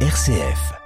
[0.00, 0.85] RCF.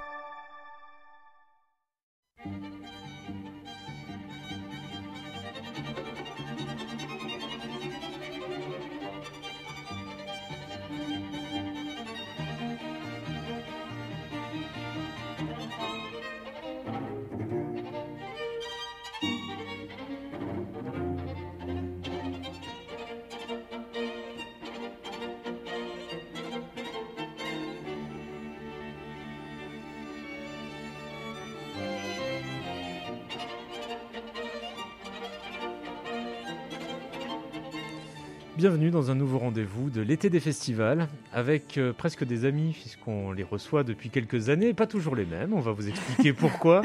[38.61, 43.31] Bienvenue dans un nouveau rendez-vous de l'été des festivals avec euh, presque des amis puisqu'on
[43.31, 46.83] les reçoit depuis quelques années, pas toujours les mêmes, on va vous expliquer pourquoi.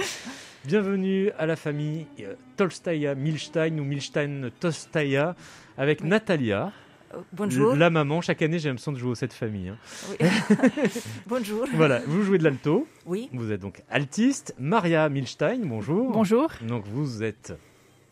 [0.65, 5.37] Bienvenue à la famille euh, Tolstaya Milstein ou Milstein Tolstaya
[5.77, 6.73] avec Natalia.
[7.13, 7.77] Euh, Bonjour.
[7.77, 9.69] La maman, chaque année j'ai l'impression de jouer aux cette famille.
[9.69, 9.77] hein.
[10.19, 10.27] Oui.
[11.27, 11.67] Bonjour.
[11.75, 13.29] Voilà, vous jouez de l'alto, Oui.
[13.35, 14.55] vous êtes donc altiste.
[14.59, 16.11] Maria Milstein, bonjour.
[16.11, 16.49] Bonjour.
[16.67, 17.53] Donc vous êtes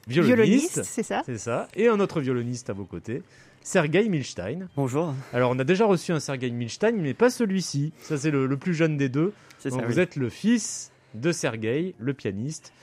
[0.07, 0.83] violoniste.
[0.85, 1.67] c'est ça C'est ça.
[1.75, 3.23] Et un autre violoniste à vos côtés,
[3.67, 4.69] Sergei Milstein.
[4.77, 7.95] Bonjour, Alors, on a déjà reçu un Sergei Milstein, mais pas celui-ci.
[8.03, 9.33] Ça, c'est le, le plus jeune des deux.
[9.59, 9.87] c'est Donc, ça.
[9.87, 10.01] vous oui.
[10.01, 12.75] êtes le fils de Sergei, le pianiste,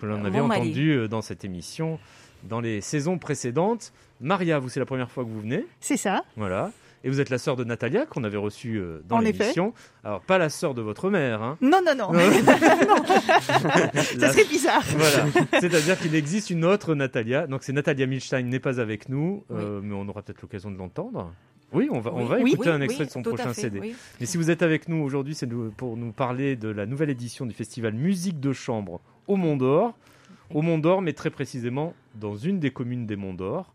[0.00, 1.98] que l'on avait mon entendu euh, dans cette émission
[2.44, 3.92] dans les saisons précédentes.
[4.20, 5.66] Maria, vous, c'est la première fois que vous venez.
[5.80, 6.22] C'est ça.
[6.36, 6.70] Voilà.
[7.04, 9.72] Et vous êtes la sœur de Natalia, qu'on avait reçue euh, dans l'émission.
[10.04, 11.56] Alors, pas la sœur de votre mère, hein.
[11.60, 12.12] Non, non, non.
[14.18, 14.82] Ça serait bizarre.
[14.96, 15.26] Voilà,
[15.60, 17.46] c'est-à-dire qu'il existe une autre Natalia.
[17.46, 20.76] Donc c'est Natalia Milstein n'est pas avec nous, euh, mais on aura peut-être l'occasion de
[20.76, 21.32] l'entendre.
[21.72, 23.62] Oui, on va, on va Oui, écouter Oui, un extrait oui, de son prochain fait,
[23.62, 23.94] CD.
[24.20, 27.44] Mais si vous êtes avec nous aujourd'hui, c'est pour nous parler de la nouvelle édition
[27.44, 29.94] du festival Musique de Chambre au Mont d'Or.
[30.54, 33.74] Au Mont d'Or, mais très précisément dans une des communes des Monts d'Or.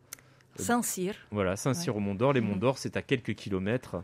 [0.56, 1.16] Saint-Cyr.
[1.32, 2.34] Voilà, Saint-Cyr au Mont d'Or.
[2.34, 2.60] Les Monts Mhm.
[2.60, 3.98] d'Or, c'est à quelques kilomètres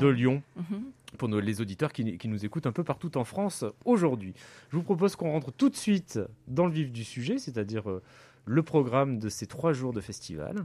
[0.00, 0.82] de Euh, Lyon mhm.
[1.18, 4.32] pour nos- les auditeurs qui, qui nous écoutent un peu partout en France aujourd'hui.
[4.70, 6.18] Je vous propose qu'on rentre tout de suite
[6.48, 8.02] dans le vif du sujet, c'est-à-dire euh,
[8.46, 10.64] le programme de ces trois jours de festival.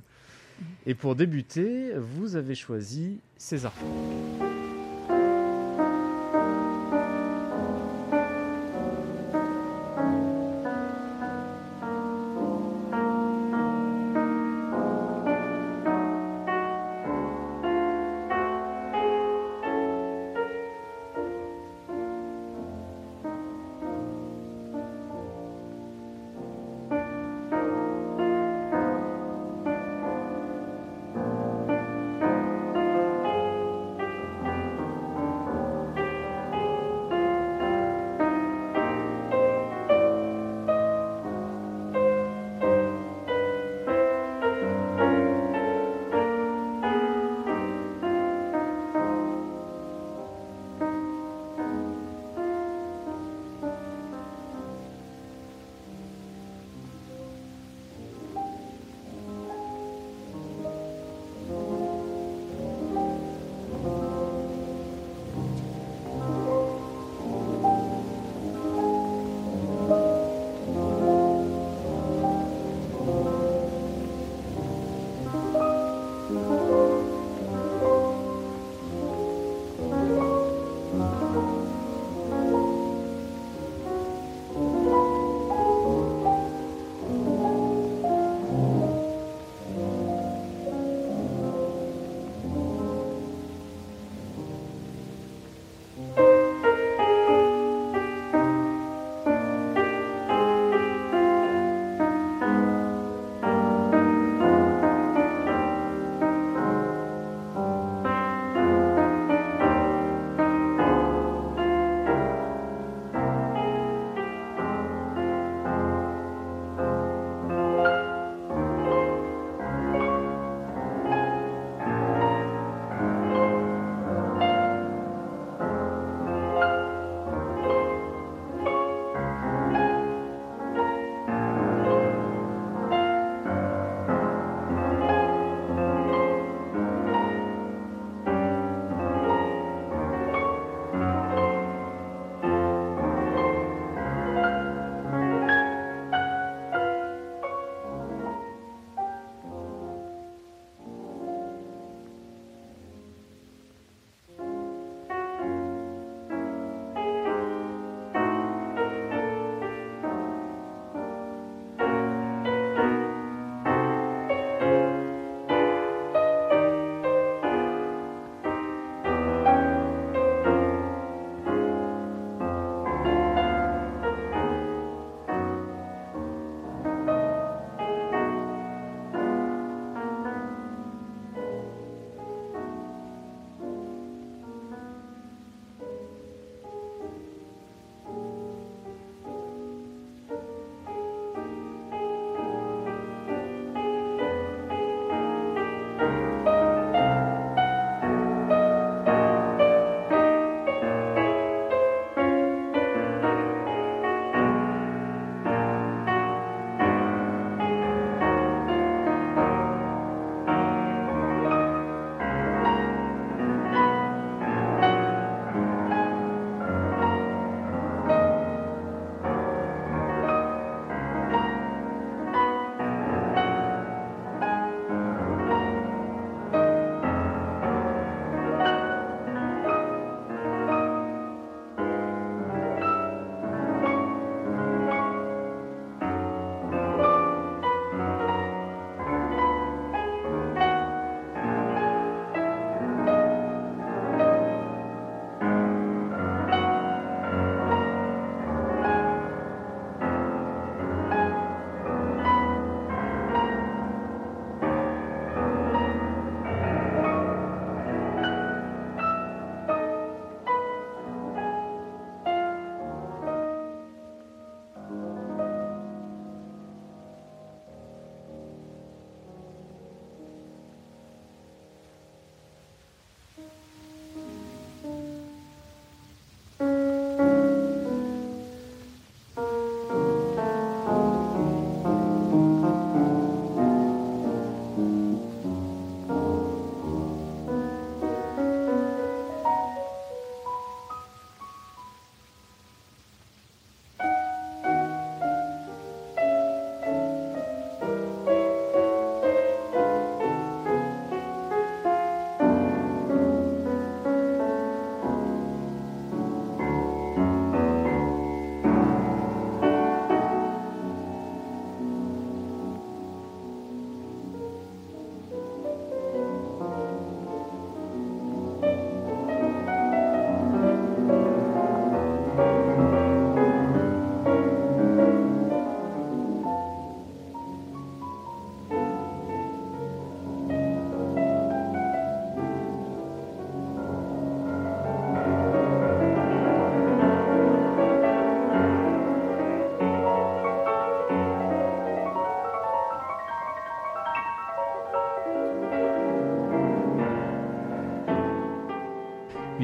[0.85, 3.73] Et pour débuter, vous avez choisi César.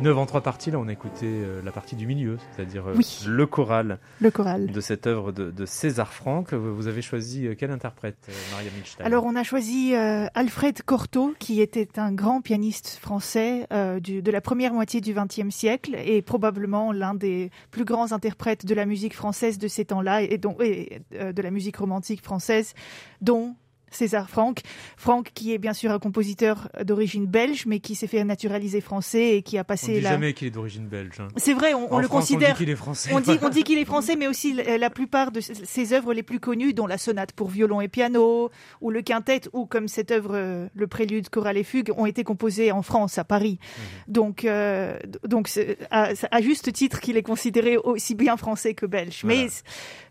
[0.03, 2.85] Une œuvre en trois parties, là on a écouté euh, la partie du milieu, c'est-à-dire
[2.89, 3.23] euh, Oui.
[3.25, 4.67] le choral Le choral.
[4.69, 6.53] de cette œuvre de, de César Franck.
[6.53, 8.17] Vous avez choisi euh, quel interprète,
[8.51, 9.05] Maria Milstein?
[9.05, 13.65] Alors on a choisi Alfred Cortot, qui était un grand pianiste français
[14.01, 18.65] du- de la première moitié du XXe siècle et probablement l'un des plus grands interprètes
[18.65, 20.99] de la musique française de ces temps-là et, et,
[21.31, 22.73] de la musique romantique française,
[23.21, 23.55] dont
[23.95, 24.59] César Franck.
[24.97, 29.37] Franck qui est bien sûr un compositeur d'origine belge, mais qui s'est fait naturaliser français
[29.37, 30.11] et qui a On passé dit la...
[30.11, 31.19] jamais qu'il est d'origine belge.
[31.19, 31.27] hein.
[31.37, 32.49] C'est vrai, on, on le France, considère...
[32.49, 33.09] On dit qu'il est français.
[33.13, 36.13] On dit, on dit qu'il est français, mais aussi la, la plupart de ses- œuvres
[36.13, 38.49] les plus connues, dont la sonate pour violon et piano,
[38.81, 42.23] ou le quintet, ou comme cette œuvre, euh, le prélude, chorale et fugue, ont été
[42.23, 43.59] composées en France, à Paris.
[44.07, 44.97] Donc, euh,
[45.27, 45.49] donc
[45.91, 49.21] à, à juste titre qu'il est considéré aussi bien français que belge.
[49.23, 49.41] Voilà.
[49.43, 49.47] Mais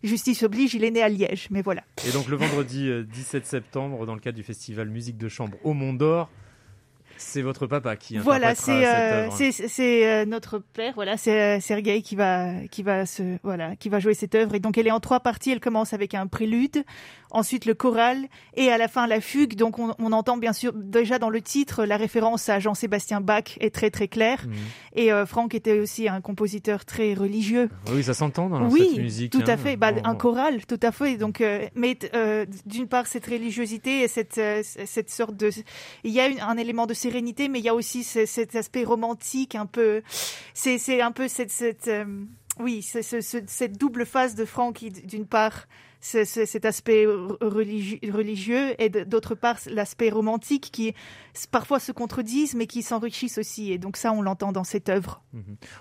[0.02, 1.48] justice oblige, il est né à Liège.
[1.50, 1.82] Mais voilà.
[2.06, 5.56] Et donc le vendredi euh, 17 septembre, dans le cadre du festival Musique de Chambre
[5.64, 6.30] au Mont d'Or,
[7.22, 9.34] c'est votre papa qui Voilà, c'est cette euh, œuvre.
[9.36, 10.92] c'est c'est, euh, notre père.
[10.94, 14.54] Voilà, c'est euh, Sergueï qui va qui va se voilà qui va jouer cette œuvre.
[14.54, 15.50] Et donc elle est en trois parties.
[15.52, 16.84] Elle commence avec un prélude,
[17.30, 19.54] ensuite le choral et à la fin la fugue.
[19.56, 23.56] Donc on, on entend bien sûr déjà dans le titre la référence à Jean-Sébastien Bach
[23.60, 24.44] est très très claire.
[24.46, 24.54] Mhm.
[24.94, 27.70] Et euh, Franck était aussi un compositeur très religieux.
[27.92, 29.32] Oui, ça s'entend dans oui, cette musique.
[29.32, 29.56] tout à hein.
[29.56, 29.76] fait.
[29.76, 31.16] Bah, On- un choral, tout à fait.
[31.16, 31.42] Donc,
[31.74, 31.96] mais
[32.66, 35.50] d'une part cette religiosité et cette cette sorte de,
[36.04, 36.94] il y a une- un élément de
[37.48, 40.02] mais il y a aussi ce- cet aspect romantique, un peu.
[40.54, 42.04] C'est un peu cette euh,
[42.58, 45.66] oui, c'est ce- ce- cette double phase de Franck d'une part.
[46.04, 47.36] Cet aspect re-
[48.10, 50.94] religieux, et d'autre part l'aspect romantique qui
[51.50, 55.22] parfois se contredisent mais qui s'enrichissent aussi et donc ça on l'entend dans cette œuvre.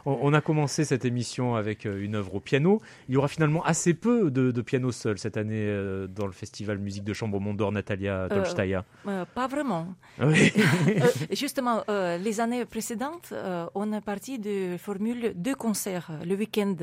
[0.05, 2.79] On, on a commencé cette émission avec euh, une œuvre au piano.
[3.09, 6.31] Il y aura finalement assez peu de, de piano seul cette année euh, dans le
[6.31, 8.85] festival Musique de Chambre au Mont d'Or, Natalia Tolstaya.
[9.07, 9.87] Euh, pas vraiment.
[10.21, 10.51] Oui.
[10.87, 16.35] Euh, justement, euh, les années précédentes, euh, on est parti de formule deux concerts le
[16.35, 16.75] week-end,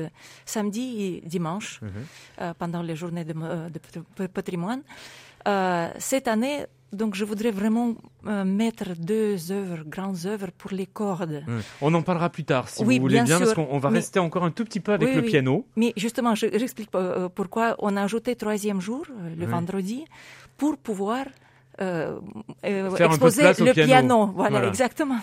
[0.45, 1.89] samedi et dimanche, Mhm.
[2.41, 4.81] euh, pendant les journées de, euh, de pat- patrimoine.
[5.47, 7.93] Euh, cette année, donc, je voudrais vraiment
[8.25, 11.43] euh, mettre deux œuvres, grandes œuvres pour les cordes.
[11.47, 11.59] Mm.
[11.81, 13.89] On en parlera plus tard si Oui, vous voulez bien, bien parce qu'on on va
[13.91, 15.27] Mais- rester encore un tout petit peu avec Oui, le oui.
[15.29, 15.65] piano.
[15.75, 20.03] Mais justement, je j'explique euh, pourquoi on a ajouté troisième jour, euh, le vendredi,
[20.57, 21.25] pour pouvoir
[21.81, 22.19] euh,
[22.65, 24.27] euh, exposer le piano.
[24.27, 24.67] Voilà, Voilà.
[24.67, 25.19] exactement.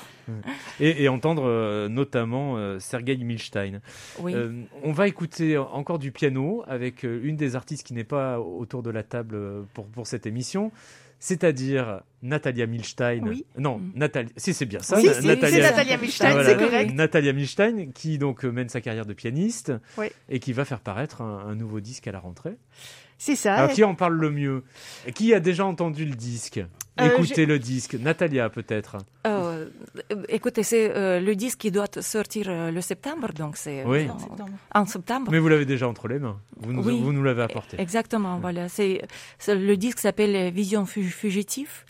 [0.80, 3.80] Et, et entendre euh, notamment euh, Sergei Milstein.
[4.20, 4.34] Oui.
[4.34, 8.40] Euh, on va écouter encore du piano avec euh, une des artistes qui n'est pas
[8.40, 10.72] autour de la table pour, pour cette émission,
[11.18, 13.20] c'est-à-dire Natalia Milstein.
[13.26, 13.46] Oui.
[13.56, 13.92] Non, Mm.
[13.94, 14.30] Natalia.
[14.36, 14.96] Si c'est bien ça.
[14.96, 15.70] Oui, Natalia.
[15.70, 16.94] Natalia Milstein, Voilà, c'est correct.
[16.94, 20.06] Natalia Milstein qui donc mène sa carrière de pianiste Oui.
[20.28, 22.56] et qui va faire paraître un, un nouveau disque à la rentrée.
[23.18, 23.54] C'est ça.
[23.54, 24.62] Alors qui en parle le mieux
[25.14, 26.60] Qui a déjà entendu le disque
[27.00, 27.94] Euh, Écoutez le disque.
[27.94, 28.96] Natalia peut-être.
[29.26, 29.66] Euh,
[30.12, 34.08] euh, écoutez, c'est euh, le disque qui doit sortir euh, le septembre, donc c'est Oui.
[34.74, 35.30] en, en septembre.
[35.30, 36.38] Mais vous l'avez déjà entre les mains.
[36.56, 36.98] Vous nous, Oui.
[37.02, 37.78] vous nous l'avez apporté.
[37.78, 38.70] Exactement, voilà.
[38.70, 39.02] C'est
[39.38, 41.84] c'est- le disque s'appelle Vision fu- fugitive.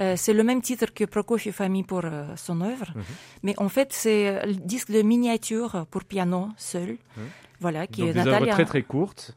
[0.00, 3.02] Euh, c'est le même titre que Prokofiev a mis pour euh, son œuvre, Mhm.
[3.44, 6.90] mais en fait c'est le disque de miniature pour piano seul.
[7.16, 7.22] Mhm.
[7.60, 8.52] Voilà, qui Donc est des Natalia.
[8.52, 9.34] très très courtes.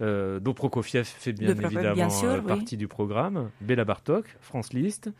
[0.00, 2.46] Euh, Prokofiev fait bien évidemment bien sûr, euh, oui.
[2.48, 3.50] partie du programme.
[3.60, 5.10] Béla Bartok, France Liszt,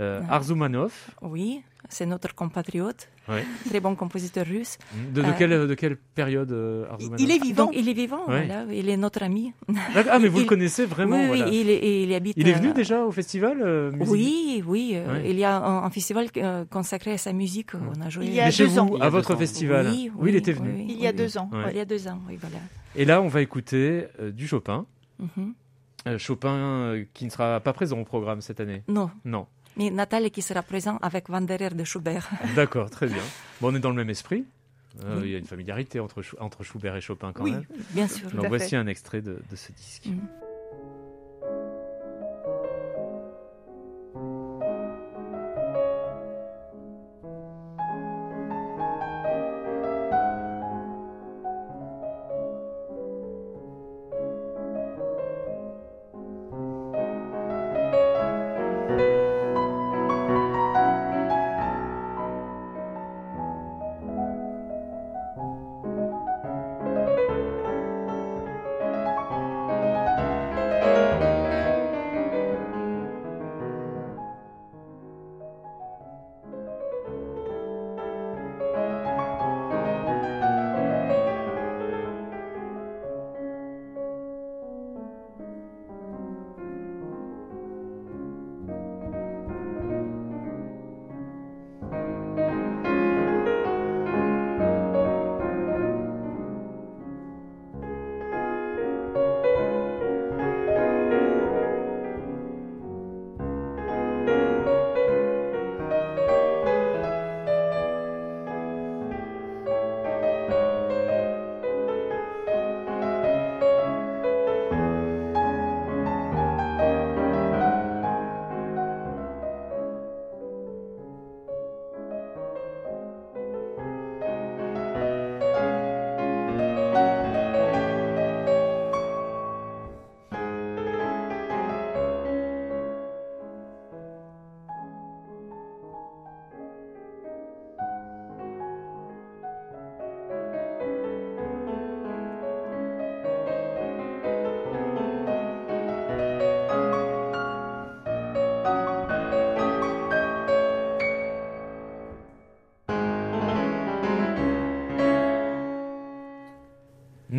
[0.00, 0.36] euh, Ah.
[0.36, 0.92] Arzumanov.
[1.22, 3.44] Oui, c'est notre compatriote, Ouais.
[3.68, 4.78] très bon compositeur russe.
[5.14, 7.20] De, de Euh, quelle, de quelle période euh, Arzumanov?
[7.20, 7.66] Il est vivant.
[7.66, 8.46] Donc il est vivant, Ouais.
[8.46, 9.52] voilà, il est notre ami.
[9.94, 11.48] Ah, mais vous il- le connaissez vraiment oui, voilà.
[11.48, 12.34] oui, il, habite.
[12.36, 14.92] Il est venu euh, déjà au festival euh, Oui, oui.
[14.94, 15.30] euh, Ouais.
[15.30, 17.70] Il y a un, un festival euh, consacré à sa musique.
[17.74, 18.26] On a joué.
[18.26, 18.86] Il y a deux vous, ans.
[18.94, 19.86] à Il y a votre festival.
[20.16, 20.70] Oui, il était venu.
[20.74, 21.48] oui, Il y a oui, deux ans.
[21.70, 22.56] Il y a deux ans, oui, voilà.
[22.96, 24.86] Et là, on va écouter euh, du Chopin.
[25.18, 25.54] Mhm.
[26.08, 28.82] Euh, Chopin euh, qui ne sera pas présent au programme cette année.
[28.88, 29.46] Non, Non.
[29.76, 32.28] mais Nathalie qui sera présent avec Wanderer de Schubert.
[32.56, 33.22] D'accord, très bien.
[33.60, 34.44] Bon, on est dans le même esprit.
[35.04, 35.20] Oui.
[35.24, 37.52] Il y a une familiarité entre, entre Schubert et Chopin quand Oui.
[37.52, 37.64] même.
[37.90, 38.30] Bien sûr.
[38.30, 38.76] Donc voici fait.
[38.76, 40.06] un extrait de, de ce disque.
[40.06, 40.18] Mhm.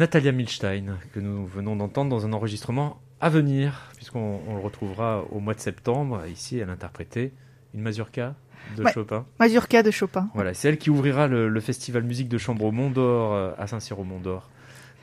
[0.01, 5.39] Natalia Milstein, que nous venons d'entendre dans un enregistrement à venir, puisqu'on le retrouvera au
[5.39, 6.23] mois de septembre.
[6.25, 7.33] Ici, elle interprétait
[7.75, 8.33] une mazurka
[8.75, 9.27] de Chopin.
[9.39, 10.27] Mazurka de Chopin.
[10.33, 13.67] Voilà, c'est elle qui ouvrira le, festival musique de chambre au Mont d'Or euh, à
[13.67, 14.49] Saint-Cyr au Mont d'Or.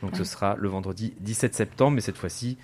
[0.03, 2.59] Donc ce sera le vendredi 17 septembre, mais cette fois-ci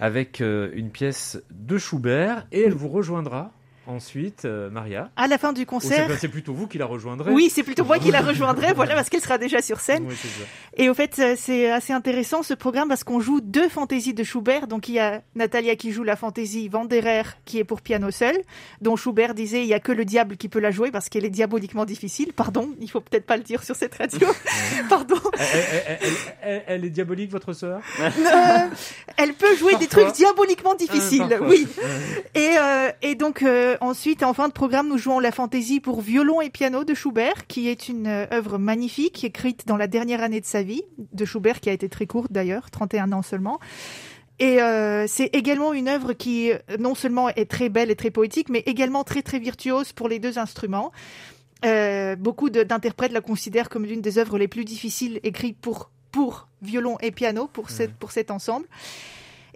[0.00, 3.52] avec euh, une pièce de Schubert et elle vous rejoindra
[3.86, 5.10] Ensuite, euh, Maria.
[5.16, 6.10] À la fin du concert.
[6.18, 7.32] c'est plutôt vous qui la rejoindrez.
[7.32, 10.08] Oui, c'est plutôt moi qui la rejoindrai, voilà, parce qu'elle sera déjà sur scène.
[10.76, 14.24] Et au fait, euh, c'est assez intéressant ce programme parce qu'on joue deux fantaisies de
[14.24, 14.66] Schubert.
[14.66, 18.36] Donc il y a Natalia qui joue la fantaisie Wanderer qui est pour piano seul,
[18.80, 21.24] dont Schubert disait il y a que le diable qui peut la jouer parce qu'elle
[21.24, 22.32] est diaboliquement difficile.
[22.32, 24.26] Pardon, il faut peut-être pas le dire sur cette radio.
[24.88, 25.16] Pardon.
[25.38, 25.98] Elle,
[26.66, 28.08] est diabolique, votre sœur euh,
[29.16, 31.66] Elle peut jouer des trucs diaboliquement difficiles, oui.
[32.34, 32.54] Et,
[33.02, 33.44] et donc
[33.80, 37.46] ensuite, en fin de programme, nous jouons la fantaisie pour violon et piano de Schubert,
[37.46, 40.82] qui est une euh, œuvre magnifique, écrite dans la dernière année de sa vie,
[41.12, 43.58] de Schubert, qui a été très courte d'ailleurs, 31 ans seulement.
[44.38, 48.10] Et euh, c'est également une œuvre qui euh, non seulement est très belle et très
[48.10, 50.92] poétique, mais également très très virtuose pour les deux instruments.
[52.18, 56.96] beaucoup d'interprètes la considèrent comme l'une des œuvres les plus difficiles écrites pour pour violon
[57.02, 58.64] et piano pour, cette, pour cet ensemble.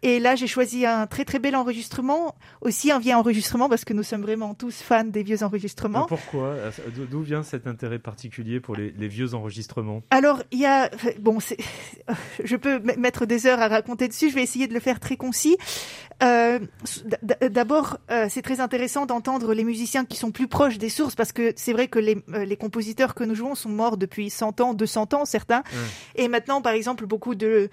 [0.02, 3.94] Et là, j'ai choisi un très très bel enregistrement, aussi un vieil enregistrement parce que
[3.94, 6.04] nous sommes vraiment tous fans des vieux enregistrements.
[6.06, 6.48] pourquoi?
[6.48, 6.70] Euh,
[7.10, 10.02] D'où vient cet intérêt particulier pour les, vieux enregistrements?
[10.10, 11.38] Alors, il y a bon,
[12.44, 14.28] je peux mettre des heures à raconter dessus.
[14.28, 15.56] Je vais essayer de le faire très concis.
[16.22, 16.58] Euh,
[17.50, 21.32] d'abord, euh, c'est très intéressant d'entendre les musiciens qui sont plus proches des sources parce
[21.32, 24.74] que c'est vrai que les, les, compositeurs que nous jouons sont morts depuis 100 ans,
[24.74, 25.62] 200 ans certains.
[26.16, 27.70] Et maintenant, par exemple, beaucoup de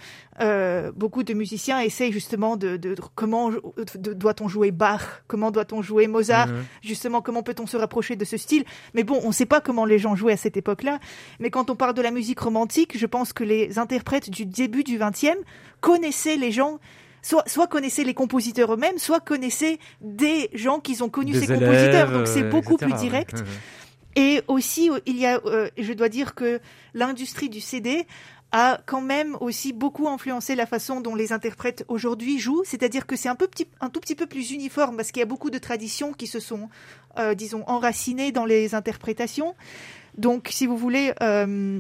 [0.95, 2.79] beaucoup de musiciens essayent justement de,
[3.15, 3.51] comment
[3.95, 6.65] doit-on jouer Bach, comment doit-on jouer Mozart, mhm.
[6.81, 8.63] justement comment peut-on se rapprocher de ce style?
[8.93, 10.99] Mais bon, on ne sait pas comment les gens jouaient à cette époque-là.
[11.39, 14.83] Mais quand on parle de la musique romantique, je pense que les interprètes du début
[14.83, 15.37] du XXe
[15.81, 16.79] connaissaient les gens
[17.21, 22.11] Soit, soit, connaissaient les compositeurs eux-mêmes, soit connaissaient des gens qui ont connu ces compositeurs.
[22.11, 23.43] Donc c'est beaucoup plus direct.
[24.15, 26.59] Et aussi, il y a, euh, je dois dire que
[26.95, 28.07] l'industrie du CD
[28.51, 33.15] a quand même aussi beaucoup influencé la façon dont les interprètes aujourd'hui jouent, c'est-à-dire que
[33.15, 35.51] c'est un, peu petit, un tout petit peu plus uniforme parce qu'il y a beaucoup
[35.51, 36.69] de traditions qui se sont,
[37.19, 39.55] euh, disons, enracinées dans les interprétations.
[40.17, 41.13] Donc, si vous voulez...
[41.21, 41.79] Euh,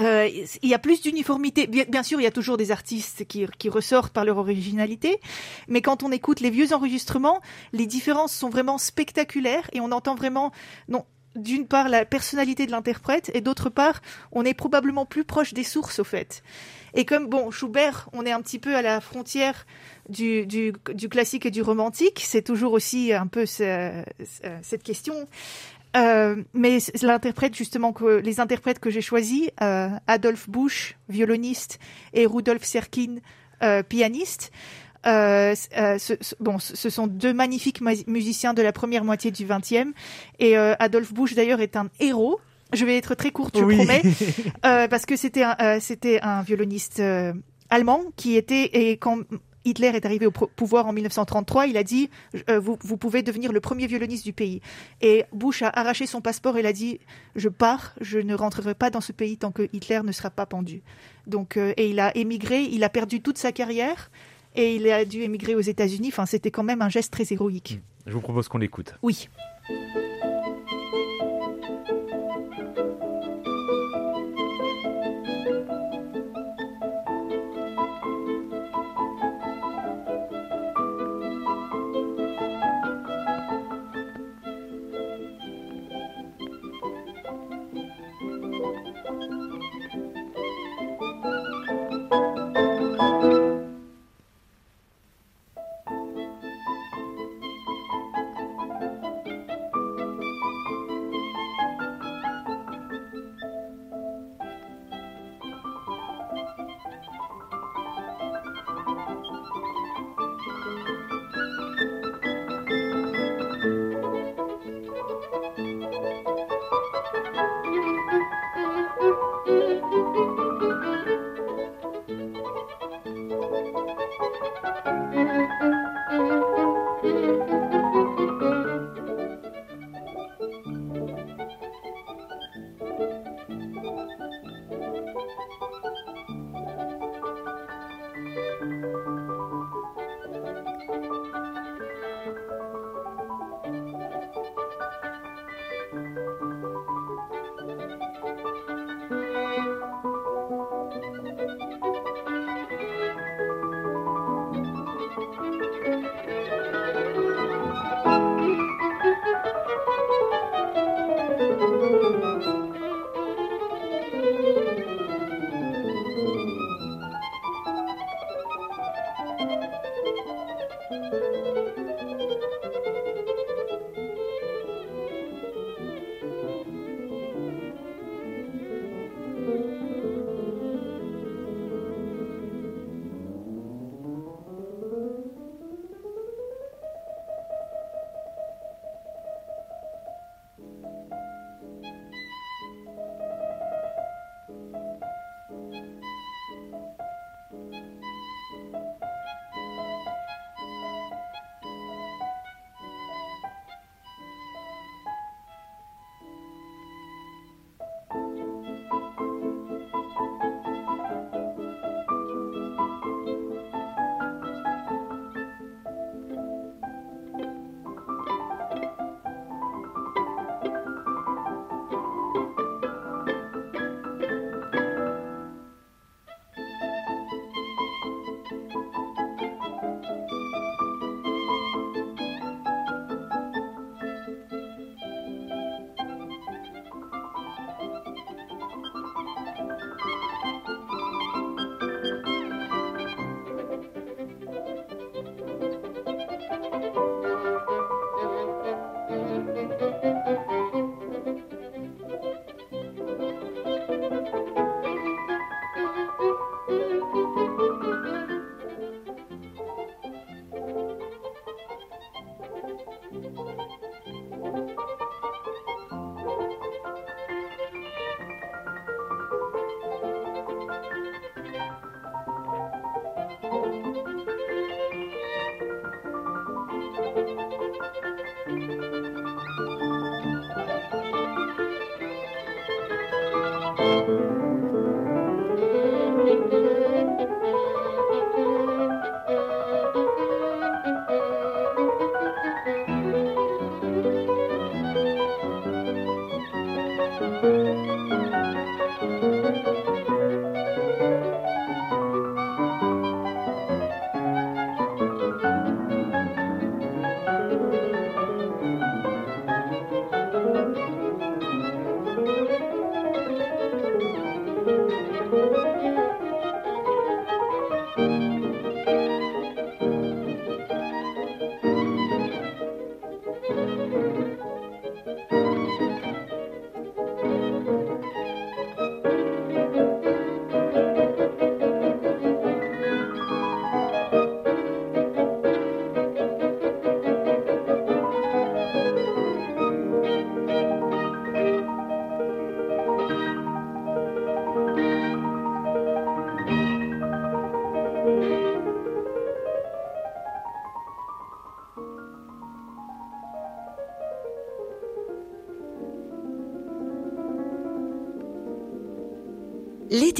[0.00, 0.28] euh,
[0.62, 1.66] il y a plus d'uniformité.
[1.66, 5.20] Bien, sûr, il y a toujours des artistes qui, ressortent par leur originalité,
[5.68, 7.40] mais quand on écoute les vieux enregistrements,
[7.72, 10.52] les différences sont vraiment spectaculaires et on entend vraiment
[10.88, 11.04] non
[11.36, 15.62] d'une part la personnalité de l'interprète et d'autre part on est probablement plus proche des
[15.62, 16.42] sources au fait.
[16.94, 19.64] Et comme bon Schubert, on est un petit peu à la frontière
[20.08, 20.72] du
[21.08, 25.14] classique et du romantique, c'est toujours aussi un peu cette question.
[25.96, 31.78] Euh, mais l'interprète justement que les interprètes que j'ai choisis, euh, Adolphe Busch, violoniste,
[32.12, 33.16] et Rudolf Serkin,
[33.62, 34.52] euh, pianiste,
[35.06, 39.92] euh, euh, ce, bon, ce sont deux magnifiques musiciens de la première moitié du XXe.
[40.38, 42.40] Et euh, Adolphe Busch, d'ailleurs, est un héros.
[42.72, 44.02] Je vais être très courte, je promets,
[44.64, 47.02] euh, parce que c'était un, euh, c'était un violoniste
[47.68, 49.18] allemand qui était et quand
[49.64, 52.10] Hitler est arrivé au pouvoir en 1933, il a dit
[52.48, 54.60] vous, vous, pouvez devenir le premier violoniste du pays.
[55.00, 57.00] Et Bush a arraché son passeport et il a dit
[57.36, 60.46] je pars, je ne rentrerai pas dans ce pays tant que Hitler ne sera pas
[60.46, 60.82] pendu.
[61.26, 64.10] Donc et il a émigré, il a perdu toute sa carrière
[64.54, 66.08] et il a dû émigrer aux États-Unis.
[66.08, 67.80] Enfin, c'était quand même un geste très héroïque.
[68.06, 68.94] Je vous propose qu'on l'écoute.
[69.02, 69.28] Oui.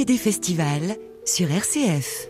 [0.06, 2.28] Des festivals sur RCF.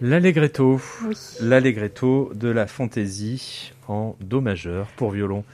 [0.00, 1.14] L'allegretto, Oui.
[1.40, 5.44] l'allegretto de la fantaisie en do majeur pour violon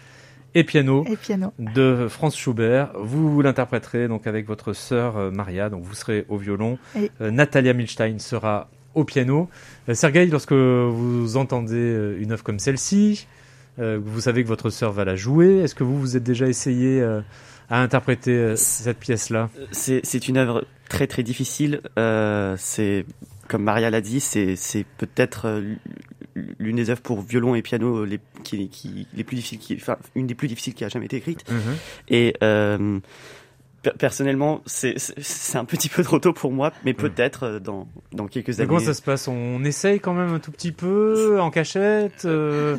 [0.54, 1.52] et piano Et piano.
[1.58, 2.92] de Franz Schubert.
[2.98, 6.78] Vous l'interpréterez donc avec votre sœur euh, Maria, donc vous serez au violon.
[6.98, 9.48] Et- Euh, Natalia Milstein sera au piano.
[9.88, 13.26] Euh, Sergueï, lorsque vous entendez euh, une œuvre comme celle-ci,
[13.78, 15.58] euh, vous savez que votre sœur va la jouer.
[15.58, 17.20] Est-ce que vous vous êtes déjà essayé euh,
[17.70, 21.80] à interpréter euh, cette pièce-là C'est c'est une œuvre très très difficile.
[21.98, 23.04] Euh, c'est
[23.48, 25.74] comme Maria l'a dit, c'est c'est peut-être euh,
[26.58, 29.96] l'une des œuvres pour violon et piano les qui, qui les plus difficiles, qui, enfin
[30.14, 31.44] une des plus difficiles qui a jamais été écrite.
[32.08, 33.02] Et euh, per-
[33.98, 34.96] personnellement, c'est
[35.54, 38.66] un petit peu trop tôt pour moi, mais peut-être euh, dans dans quelques Mais années.
[38.66, 39.28] comment ça se passe?
[39.28, 42.76] On essaye quand même un tout petit peu en cachette euh,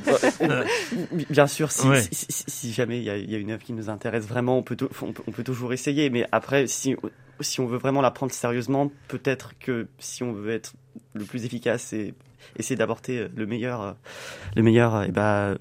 [1.11, 2.01] Bi- Bien sûr, si, Ouais.
[2.01, 4.57] si, si- si jamais il y a, y a une œuvre qui nous intéresse vraiment,
[4.57, 6.09] on peut, on peut, on peut toujours essayer.
[6.09, 6.95] Mais après, si,
[7.39, 10.73] si on veut vraiment la prendre sérieusement, peut-être que si on veut être
[11.13, 12.13] le plus efficace et
[12.57, 13.91] essayer d'apporter le meilleur, euh,
[14.55, 15.57] le meilleur, et ben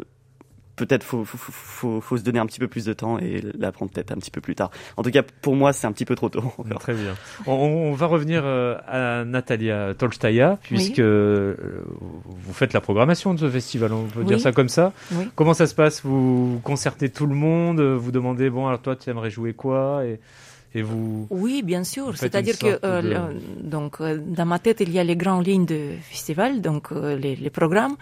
[0.78, 3.42] peut-être faut, faut, faut, faut, faut se donner un petit peu plus de temps et
[3.58, 4.70] la prendre peut-être un petit peu plus tard.
[4.96, 6.42] En tout cas, pour moi, c'est un petit peu trop tôt.
[6.58, 6.78] encore.
[6.78, 7.14] Très bien.
[7.46, 11.54] On, on va revenir euh, à Natalia Tolstaya, puisque euh,
[12.24, 14.26] vous faites la programmation de ce festival, on peut Oui.
[14.26, 14.92] dire ça comme ça.
[15.12, 15.28] Oui.
[15.34, 16.02] Comment ça se passe?
[16.04, 20.04] Vous concertez tout le monde, vous demandez, bon, alors toi, tu aimerais jouer quoi?
[20.04, 20.20] Et,
[20.74, 21.26] et vous...
[21.30, 22.16] Oui, bien sûr.
[22.16, 25.46] C'est-à-dire que euh, de- le- donc euh, dans ma tête il y a les grandes
[25.46, 27.96] lignes de festival, donc euh, les, les programmes,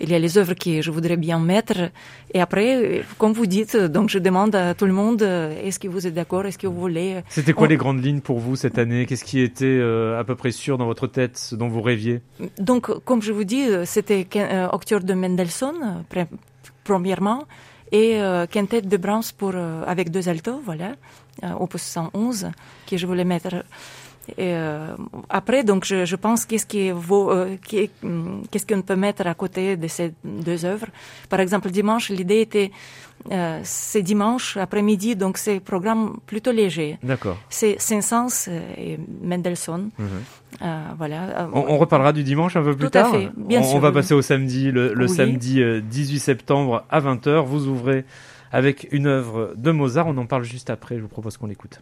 [0.00, 1.90] il y a les œuvres que je voudrais bien mettre,
[2.32, 6.06] et après, comme vous dites, donc je demande à tout le monde est-ce que vous
[6.06, 7.20] êtes d'accord, est-ce que vous voulez.
[7.28, 9.04] C'était quoi On- les grandes lignes pour vous cette année?
[9.06, 12.20] Qu'est-ce qui était euh, à peu près sûr dans votre tête, ce dont vous rêviez?
[12.58, 14.26] Donc, comme je vous dis, c'était
[14.72, 16.26] Octobre de Mendelssohn, pre-
[16.84, 17.44] premièrement,
[17.92, 20.94] et euh, Quintet de Brahms pour, euh, avec deux altos, voilà,
[21.44, 22.50] euh, opus 111,
[22.86, 23.64] que je voulais mettre.
[24.36, 24.94] Et, euh,
[25.28, 27.56] après, donc, je, je pense qu'est-ce qui vaut, euh,
[28.02, 30.86] hum, qu'est-ce qu'on peut mettre à côté de ces deux œuvres.
[31.28, 32.70] Par exemple, dimanche, l'idée était,
[33.30, 36.98] euh, c'est dimanche après-midi, donc c'est un programme plutôt léger.
[37.02, 37.38] D'accord.
[37.48, 39.90] C'est Saint-Saëns et Mendelssohn.
[39.98, 40.06] Mhm.
[40.62, 41.48] Euh, voilà.
[41.52, 43.10] On, on reparlera du dimanche un peu plus Tout à tard.
[43.12, 43.94] fait, bien on, sûr, on va oui.
[43.94, 45.14] passer au samedi, le, le Oui.
[45.14, 47.44] samedi euh, 18 septembre à 20h.
[47.44, 48.04] Vous ouvrez
[48.52, 50.06] avec une œuvre de Mozart.
[50.08, 50.96] On en parle juste après.
[50.96, 51.80] Je vous propose qu'on l'écoute.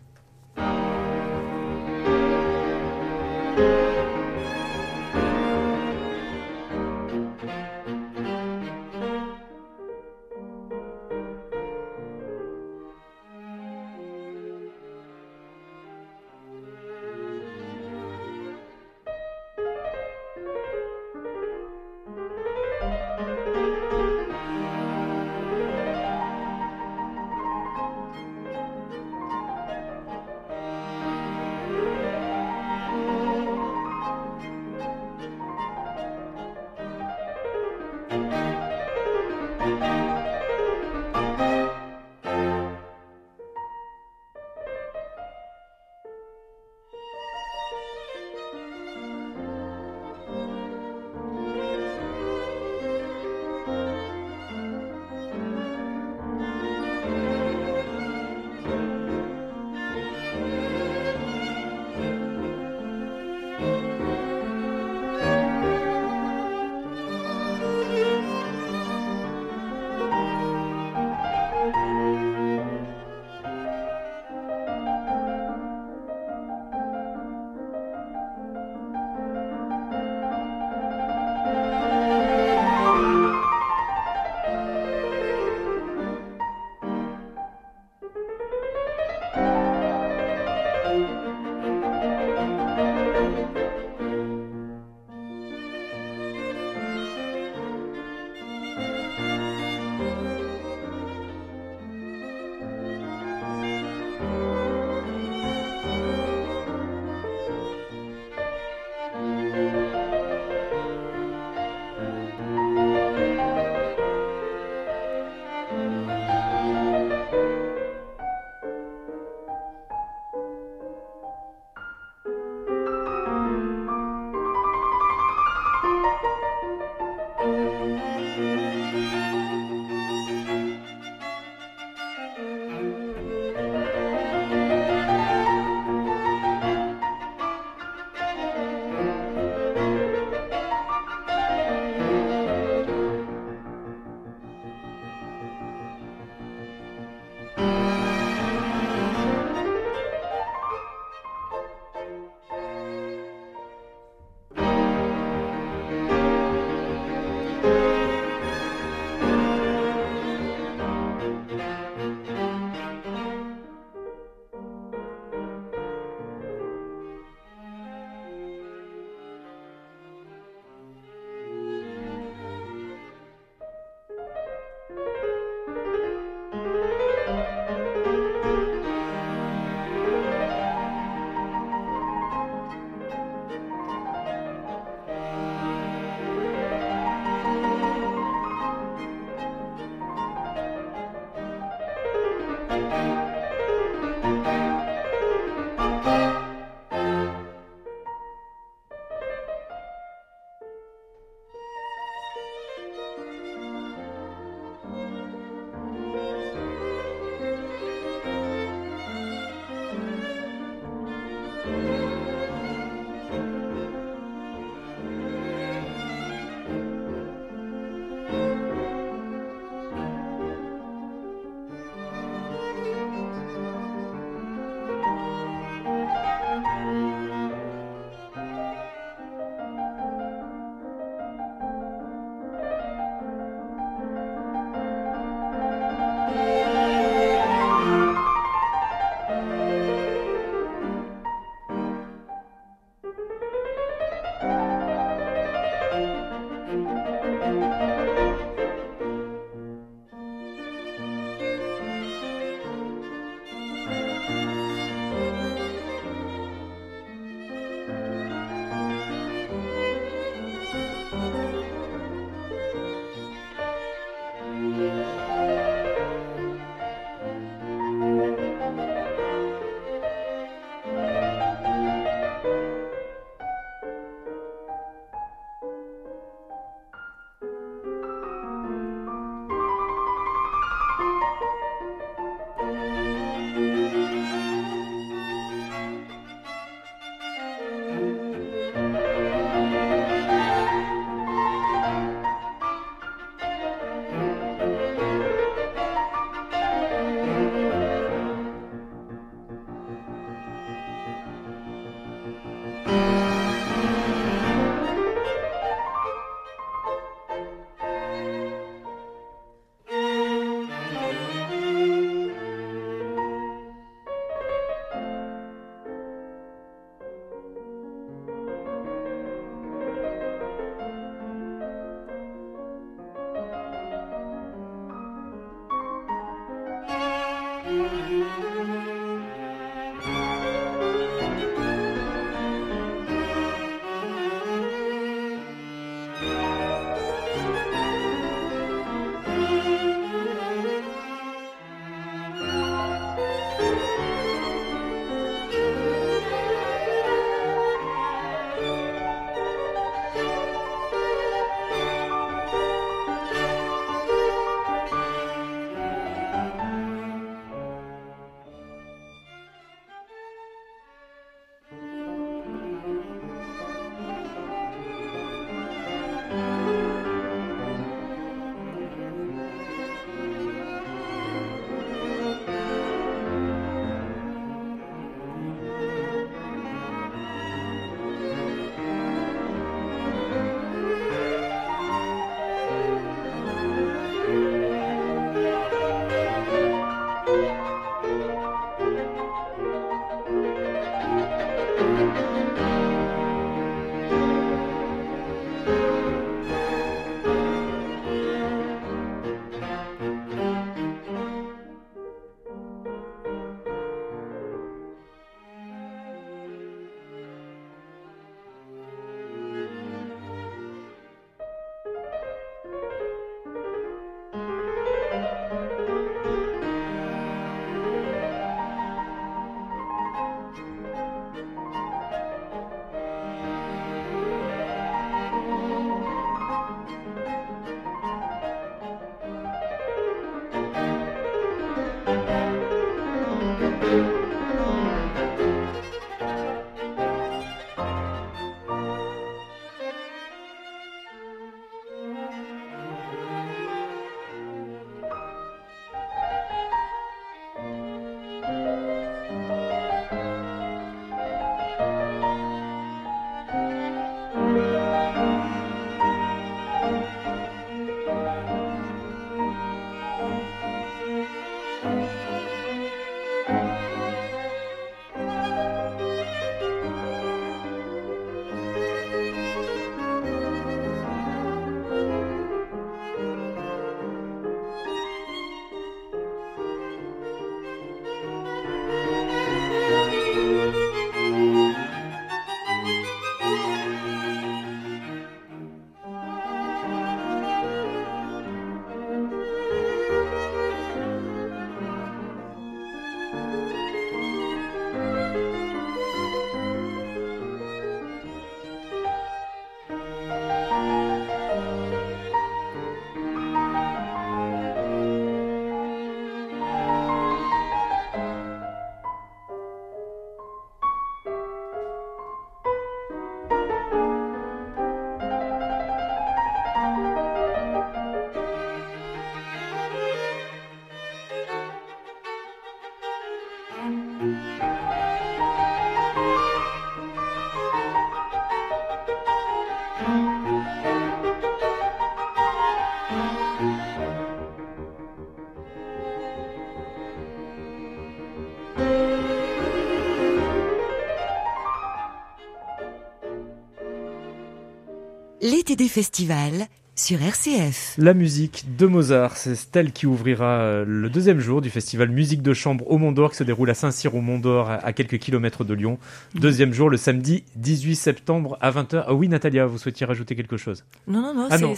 [545.66, 546.66] L'été des festivals
[546.96, 547.94] sur RCF.
[547.98, 552.40] La musique de Mozart, c'est Stella qui ouvrira euh, le deuxième jour du festival Musique
[552.40, 555.18] de Chambre au Mont d'Or qui se déroule à Saint-Cyr au Mont d'Or à quelques
[555.18, 555.98] kilomètres de Lyon.
[556.36, 559.04] Deuxième jour le samedi 18 septembre à 20h.
[559.08, 560.84] Ah oui Natalia, vous souhaitiez rajouter quelque chose?
[561.08, 561.74] Non, non, non, Ah non.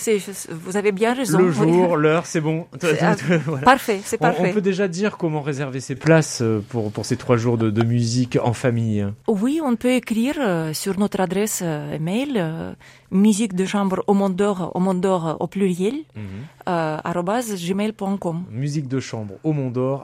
[0.51, 1.39] vous avez bien raison.
[1.39, 2.67] Le jour, l'heure, c'est bon.
[3.01, 3.15] Ah,
[3.47, 3.65] Voilà.
[3.65, 4.51] Parfait, c'est parfait.
[4.51, 7.71] on peut déjà dire comment réserver ses places euh, pour, pour ces trois jours de,
[7.71, 9.07] de musique en famille.
[9.29, 12.45] Oui, on peut écrire euh, sur notre adresse email
[13.11, 15.95] musique de chambre au monde d'or, au monde d'or euh, au pluriel,
[16.67, 18.45] gmail.com.
[18.51, 20.03] Musique de chambre au Mont d'Or,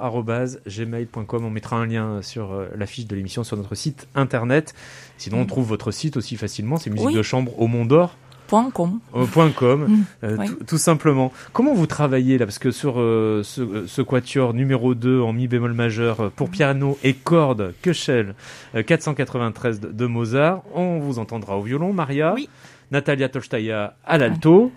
[0.67, 1.45] gmail.com.
[1.45, 4.75] On mettra un lien sur euh, la fiche de l'émission sur notre site internet.
[5.19, 6.77] Sinon, on trouve votre site aussi facilement.
[6.77, 7.15] C'est musique Oui.
[7.15, 8.17] de chambre au Mont d'Or.
[8.49, 8.99] Point com.
[9.17, 10.47] Euh, point .com, Mm, euh, oui.
[10.67, 11.33] tout, simplement.
[11.55, 12.45] Comment vous travaillez là?
[12.45, 16.99] Parce que sur euh, ce, ce quatuor numéro 2 en mi bémol majeur pour piano
[17.03, 18.35] et cordes Köchel
[18.75, 22.35] euh, 493 de, de Mozart, on vous entendra au violon, Maria.
[22.35, 22.51] Oui.
[22.93, 24.71] Natalia Tolstaya à l'alto,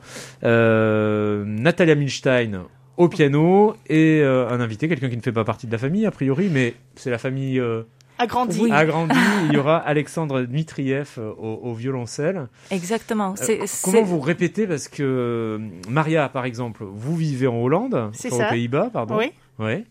[0.43, 2.63] euh, Natalia Milstein
[2.97, 6.05] au piano et euh, un invité, quelqu'un qui ne fait pas partie de la famille
[6.05, 7.83] a priori, mais c'est la famille euh,
[8.17, 8.61] Agrandi.
[8.61, 8.71] Oui.
[8.71, 9.13] agrandie.
[9.49, 12.47] Il y aura Alexandre Dmitriev euh, au, au violoncelle.
[12.71, 13.35] Exactement.
[13.49, 14.65] Euh, comment vous répétez?
[14.65, 15.59] Parce que
[15.89, 18.49] Maria, par exemple, vous vivez en Hollande, C'est enfin, aux.
[18.51, 19.17] Pays-Bas, pardon.
[19.17, 19.33] Oui.
[19.59, 19.83] Ouais.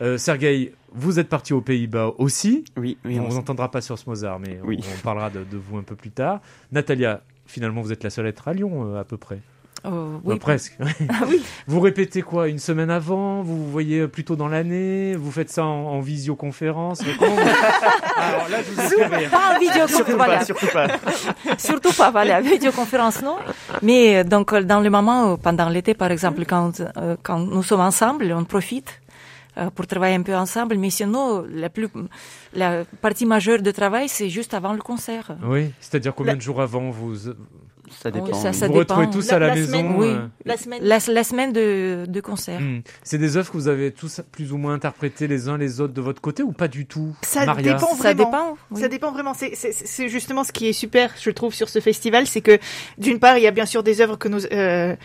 [0.00, 2.64] Euh, Sergueï, vous êtes parti aux Pays-Bas aussi.
[2.76, 5.56] Oui, oui, on on vous entendra pas sur ce Mozart, mais on- parlera de, de
[5.56, 6.40] vous un peu plus tard.
[6.72, 9.38] Natalia, finalement, vous êtes la seule à être à Lyon, euh, à peu près.
[9.84, 10.76] euh, Euh, presque.
[11.08, 11.42] Ah oui.
[11.66, 13.42] Vous répétez quoi Une semaine avant?
[13.42, 15.14] Vous voyez plutôt dans l'année?
[15.16, 17.02] Vous faites ça en, en visioconférence?
[17.02, 17.24] Vous-
[18.16, 19.26] Alors là, je vous ai.
[19.28, 19.90] Pas en vidéoconférence.
[19.96, 20.38] Surtout voilà.
[20.38, 20.86] pas, surtout pas.
[21.58, 23.36] Surtout pas, voilà, vidéoconférence, non.
[23.82, 27.38] Mais euh, donc, euh, dans le moment, euh, pendant l'été, par exemple, quand, euh, quand
[27.38, 29.01] nous sommes ensemble, on profite euh,
[29.74, 30.76] pour travailler un peu ensemble.
[30.78, 31.88] Mais sinon, la, plus,
[32.54, 35.36] la partie majeure de travail, c'est juste avant le concert.
[35.44, 37.28] Oui, c'est-à-dire combien La- de jours avant vous
[38.00, 38.26] Ça dépend.
[38.30, 38.94] Oh, ça- ça vous dépend.
[38.96, 40.06] retrouvez tous La- à la, la maison semaine, oui.
[40.08, 40.80] euh, La semaine.
[40.82, 42.60] La, la semaine de, de concert.
[42.60, 42.80] Hmm.
[43.02, 45.92] C'est des œuvres que vous avez tous plus ou moins interprétées les uns les autres
[45.94, 48.24] de votre côté ou pas du tout Ça Maria dépend Ça vraiment.
[48.30, 48.56] dépend.
[48.70, 48.80] oui.
[48.80, 49.34] Ça dépend vraiment.
[49.34, 52.58] C'est- C'est c'est justement ce qui est super, je trouve, sur ce festival, c'est que
[52.98, 54.96] d'une part, il y a bien sûr des œuvres que nous euh,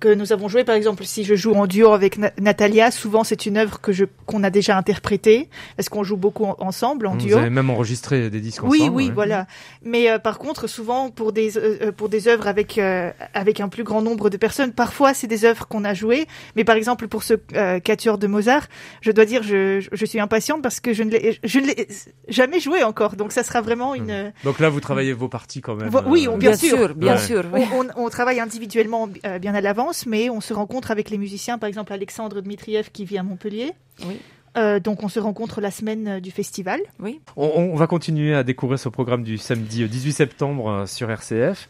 [0.00, 0.64] que nous avons jouées.
[0.64, 3.92] Par exemple, si je joue en duo avec Na- Natalia, souvent c'est une œuvre que
[3.92, 7.38] je qu'on a déjà interprétée, parce qu'on joue beaucoup en- ensemble en Vous duo.
[7.38, 9.12] avez même enregistré des disques Oui, ensemble oui, ouais.
[9.12, 9.46] voilà.
[9.82, 11.52] Mais euh, par contre, souvent pour des
[11.96, 15.44] pour des œuvres avec euh, avec un plus grand nombre de personnes, parfois c'est des
[15.44, 16.26] œuvres qu'on a jouées.
[16.56, 18.66] Mais par exemple pour ce euh, quatuor de Mozart,
[19.00, 21.88] je dois dire, je, je suis impatiente parce que je ne l'ai je ne l'ai
[22.28, 23.16] jamais joué encore.
[23.16, 24.10] Donc ça sera vraiment une.
[24.10, 25.90] euh, Donc là, vous travaillez vos parties quand même.
[26.06, 26.76] Oui, euh, on- Bien, bien sûr.
[26.78, 27.18] sûr, bien Ouais.
[27.18, 27.44] sûr.
[27.52, 27.64] On, oui.
[27.96, 31.58] on- on travaille individuellement euh, bien à l'avance, mais on se rencontre avec les musiciens,
[31.58, 33.72] par exemple Alexandre Dmitriev qui vit à Montpellier.
[34.06, 34.18] Oui.
[34.56, 36.80] Euh, donc on se rencontre la semaine du festival.
[37.00, 37.20] Oui.
[37.36, 41.68] On, on va continuer à découvrir ce programme du samedi euh, 18 septembre sur RCF.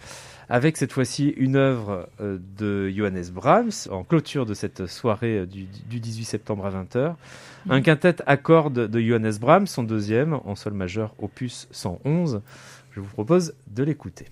[0.51, 5.47] Avec cette fois-ci une œuvre euh, de Johannes Brahms en clôture de cette soirée euh,
[5.47, 7.15] du, du 18 septembre à 20h.
[7.69, 12.41] Un quintet à cordes de Johannes Brahms, son deuxième en sol majeur opus 111.
[12.93, 14.27] Je vous propose de l'écouter.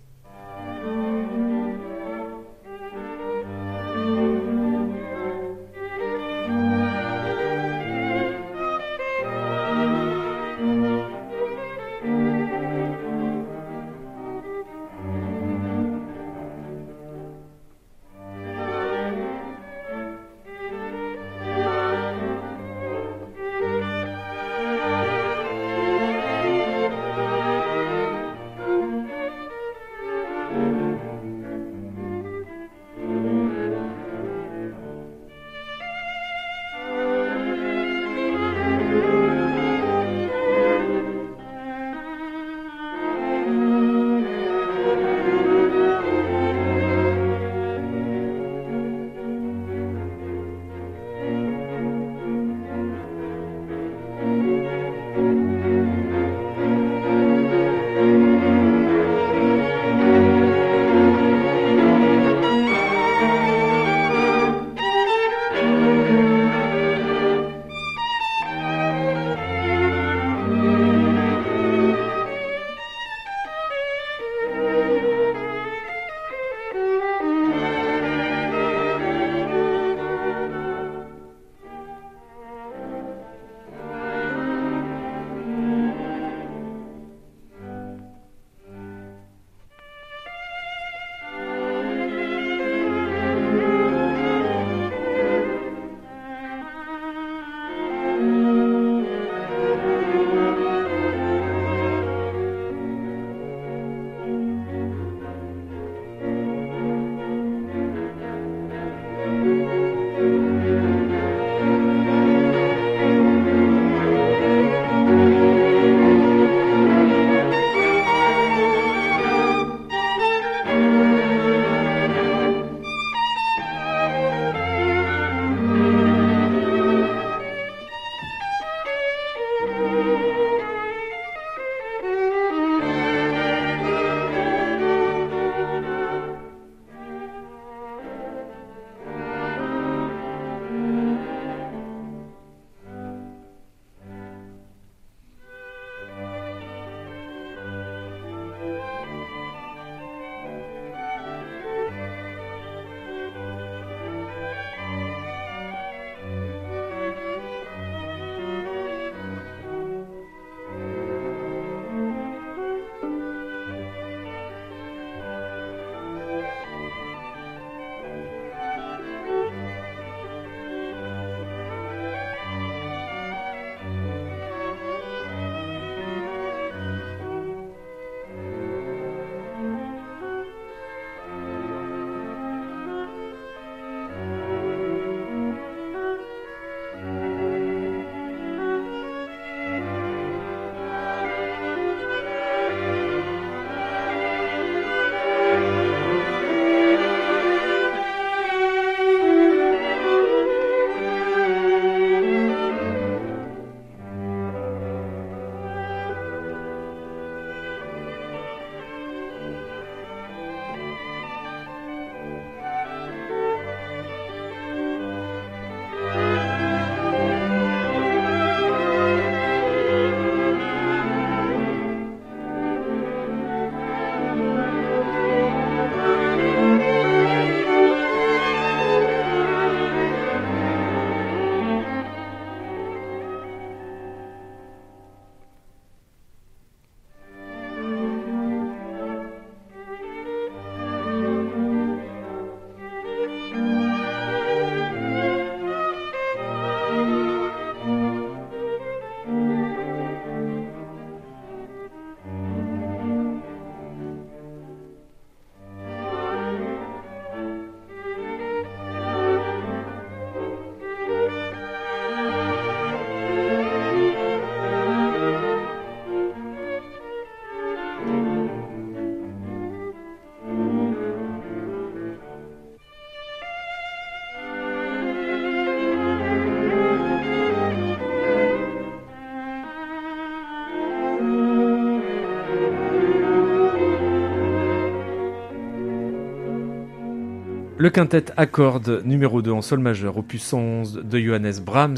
[287.79, 291.97] Le quintet Accord numéro 2 en sol majeur, opus 11 de Johannes Brahms,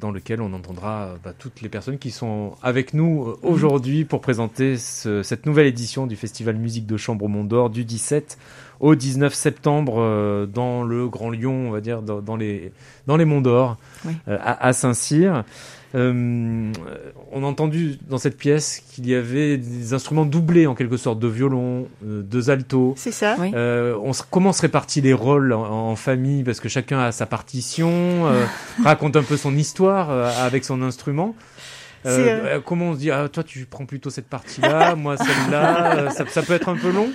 [0.00, 4.20] dans lequel on entendra bah, toutes les personnes qui sont avec nous euh, aujourd'hui pour
[4.20, 8.38] présenter ce- cette nouvelle édition du Festival Musique de Chambre au Mont d'Or du 17
[8.80, 12.72] au 19 septembre euh, dans le Grand Lyon, on va dire, dans, dans les,
[13.06, 14.14] dans les Monts d'Or, Oui.
[14.26, 15.44] euh, à, à Saint-Cyr.
[15.94, 16.72] Euh,
[17.32, 21.18] on a entendu dans cette pièce qu'il y avait des instruments doublés en quelque sorte,
[21.20, 22.94] de violon, euh, deux altos.
[22.96, 23.36] C'est ça.
[23.38, 23.52] Oui.
[23.54, 26.42] Euh, on se- comment se répartit les rôles en, en famille?
[26.42, 27.90] Parce que chacun a sa partition,
[28.26, 28.44] euh,
[28.84, 31.34] raconte un peu son histoire euh, avec son instrument.
[32.06, 35.16] Euh, euh, euh, comment on se dit ah, toi tu prends plutôt cette partie-là, moi
[35.16, 37.08] celle-là, ça, ça peut être un peu long.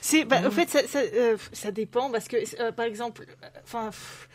[0.00, 3.46] C'est, bah, en fait, ça, ça, euh, ça dépend parce que, euh, par exemple, euh,
[3.64, 4.28] enfin, pff,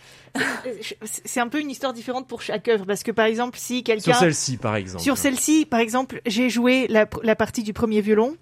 [1.04, 3.84] c'est- c'est un peu une histoire différente pour chaque œuvre parce que, par exemple, si
[3.84, 5.04] quelqu'un Sur celle-ci par exemple.
[5.04, 8.36] Sur celle-ci, par exemple, j'ai joué la, la partie du premier violon.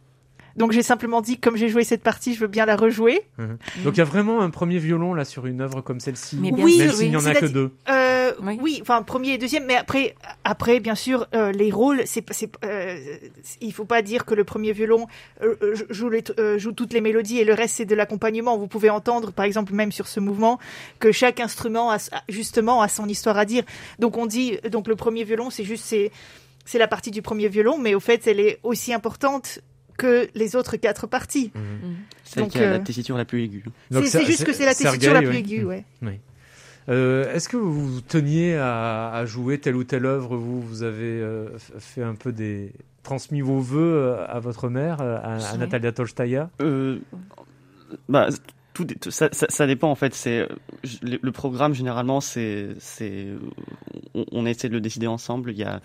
[0.56, 3.22] Donc j'ai simplement dit, comme j'ai joué cette partie, je veux bien la rejouer.
[3.84, 6.38] Donc il y a vraiment un premier violon là sur une œuvre comme celle-ci.
[6.40, 7.10] Mais bien Oui, Même s'il oui.
[7.10, 7.72] n'y en a que deux.
[7.90, 8.58] Euh, Oui.
[8.62, 8.80] oui.
[8.82, 12.98] enfin premier et deuxième, mais après, après bien sûr, euh, les rôles, c'est, c'est, euh,
[13.62, 15.08] il faut pas dire que le premier violon
[15.42, 18.58] euh, euh, joue, les, euh, joue toutes les mélodies et le reste c'est de l'accompagnement.
[18.58, 20.60] Vous pouvez entendre, par exemple, même sur ce mouvement,
[21.00, 21.98] que chaque instrument a
[22.30, 23.64] justement a son histoire à dire.
[24.00, 26.12] Donc on dit, donc le premier violon, c'est juste c'est,
[26.66, 29.60] c'est la partie du premier violon, mais au fait, elle est aussi importante
[29.98, 31.52] que les autres quatre parties.
[32.24, 33.64] Celle Donc, qui a la euh, tessiture la plus aiguë.
[34.06, 35.38] C'est, juste que c'est la tessiture la plus oui.
[35.38, 35.86] aiguë, ouais.
[36.90, 40.36] Euh, Est-ce que vous teniez à, à jouer telle ou telle œuvre?
[40.36, 41.48] Vous, vous avez euh,
[41.80, 42.74] fait un peu des
[43.04, 45.58] transmis vos voeux à votre mère, à, à Oui.
[45.60, 46.50] Natalia Tolstaya.
[46.62, 47.00] Euh,
[48.10, 48.28] bah,
[48.74, 50.14] tout, dé- tout- ça, ça, ça dépend en fait.
[50.14, 50.48] C'est
[51.02, 53.28] le, le programme généralement, c'est c'est
[54.16, 55.52] on, on essaie de le décider ensemble.
[55.52, 55.80] Il y a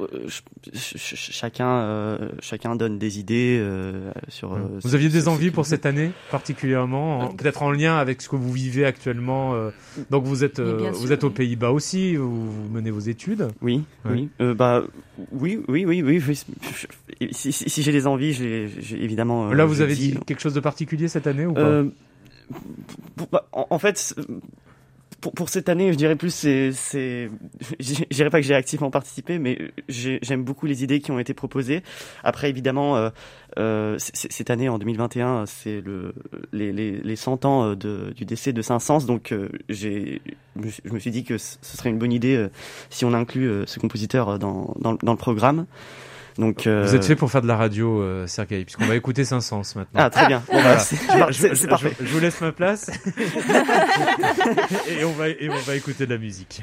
[0.00, 0.42] euh, ch-
[0.72, 4.54] ch- ch- chacun euh, chacun donne des idées euh, sur.
[4.54, 8.28] euh, Vous aviez des envies pour cette année particulièrement, en- peut-être en lien avec ce
[8.28, 9.54] que vous vivez actuellement.
[9.54, 9.70] euh,
[10.10, 11.30] donc vous êtes euh, vous sûr, êtes aux.
[11.30, 13.48] Pays-Bas aussi, vous, vous menez vos études.
[13.60, 14.12] Oui, Ouais.
[14.12, 14.82] oui, euh, bah
[15.32, 16.22] oui, oui, oui, oui.
[16.26, 16.36] oui,
[17.32, 18.70] si si, si j'ai des envies, j'ai
[19.02, 19.48] évidemment.
[19.50, 21.82] euh, Là, vous avez dit quelque chose de particulier cette année ou pas?
[23.52, 24.14] En, en fait,
[25.20, 26.70] pour, pour cette année, je dirais plus, c'est,
[27.80, 31.18] je dirais pas que j'ai activement participé, mais j'ai- j'aime beaucoup les idées qui ont
[31.18, 31.82] été proposées.
[32.24, 33.08] Après, évidemment, euh,
[33.58, 36.14] euh, cette année, en 2021, c'est le,
[36.52, 39.32] les, les, les 100 ans euh, du décès de Saint-Saëns, donc
[39.70, 40.18] je
[40.92, 42.48] me suis- dit que ce serait une bonne idée
[42.90, 45.66] si on inclut ce compositeur dans, dans le programme.
[46.38, 49.24] Donc, euh, Vous êtes fait pour faire de la radio, euh, Sergueï, puisqu'on va écouter
[49.24, 50.00] Saint-Saëns maintenant.
[50.02, 50.42] Ah, très bien.
[50.48, 50.78] Bon, bah, Voilà.
[50.80, 51.92] c'est, Je- c'est- je- parfait.
[52.00, 52.90] je vous laisse ma place.
[54.88, 56.62] et, on va, et on va écouter de la musique.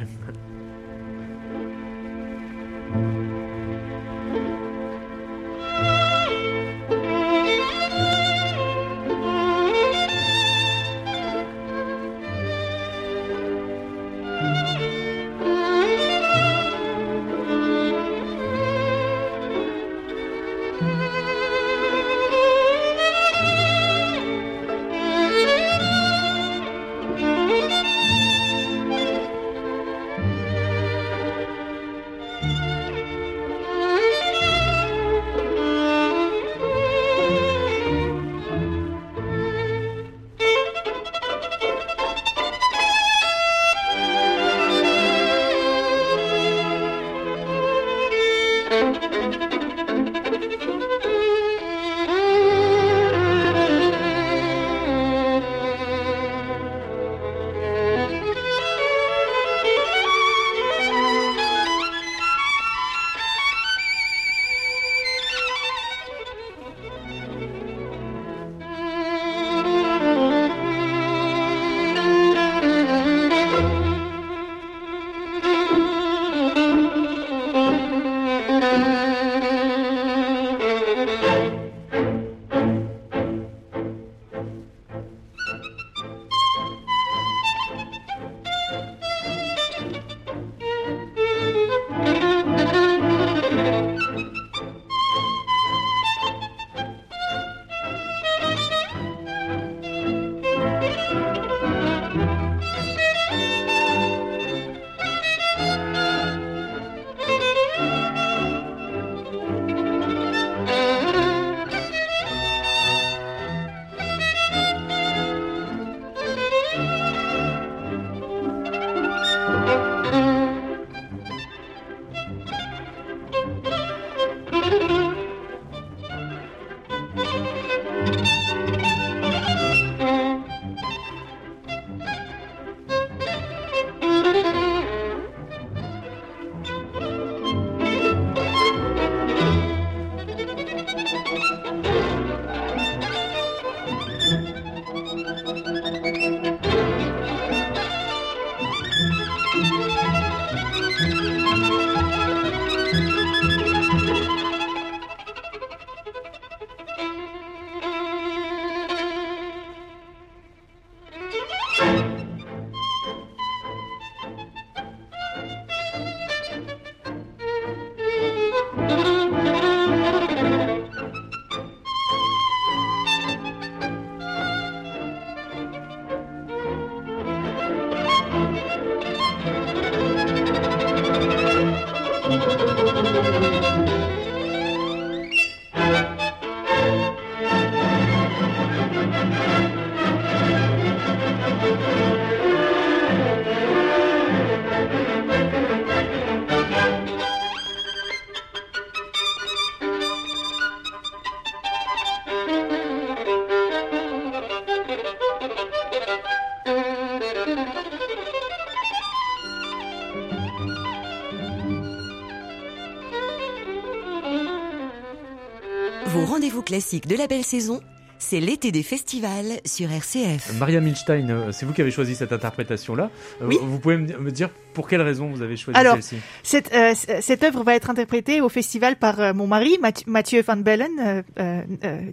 [216.81, 217.79] Classiques de la belle saison,
[218.17, 220.53] c'est l'été des festivals sur RCF.
[220.59, 223.11] Maria Milstein, euh, c'est vous qui avez choisi cette interprétation-là.
[223.41, 223.57] Euh, Oui.
[223.61, 226.15] Vous pouvez me dire pour quelle raison vous avez choisi celle-ci?
[226.41, 230.41] Cette, euh, cette œuvre va être interprétée au festival par euh, mon mari, Math- Mathieu
[230.41, 231.61] van Bellen, euh,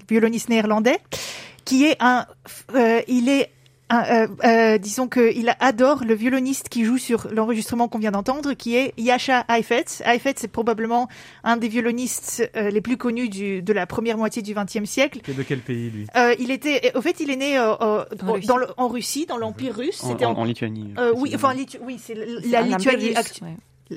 [0.08, 0.98] violoniste néerlandais,
[1.64, 2.26] qui est un,
[3.08, 3.50] il est
[3.90, 8.10] un, euh, euh, disons que il adore le violoniste qui joue sur l'enregistrement qu'on vient
[8.10, 10.02] d'entendre, qui est Yasha Heifetz.
[10.04, 11.08] Heifetz, c'est probablement
[11.44, 15.20] un des violonistes euh, les plus connus du, de la première moitié du XXe siècle.
[15.26, 16.06] De quel pays, lui?
[16.16, 18.46] Euh, il était, au fait, il est né euh, euh, En Russie.
[18.46, 20.04] dans, le- en Russie, dans l'Empire russe.
[20.04, 20.92] En, en- en Lituanie.
[20.98, 23.48] euh, oui, enfin, Litu- oui, c'est la, Lituanie actuelle.
[23.50, 23.56] ouais.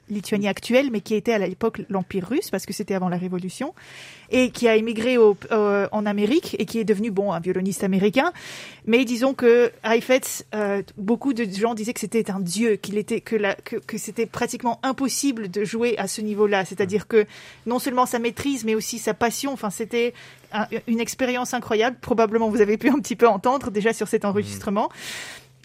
[0.09, 3.73] Lituanie actuelle, mais qui était à l'époque l'Empire russe, parce que c'était avant la Révolution,
[4.29, 7.83] et qui a émigré au, euh, en Amérique et qui est devenu bon un violoniste
[7.83, 8.31] américain.
[8.85, 13.19] Mais disons que Heifetz, euh, beaucoup de gens disaient que c'était un dieu, qu'il était
[13.19, 16.63] que, que, que c'était pratiquement impossible de jouer à ce niveau-là.
[16.63, 17.25] C'est-à-dire que
[17.65, 19.51] non seulement sa maîtrise, mais aussi sa passion.
[19.51, 20.13] Enfin, c'était
[20.53, 21.97] un- une expérience incroyable.
[21.99, 24.89] Probablement, vous avez pu un petit peu entendre déjà sur cet enregistrement.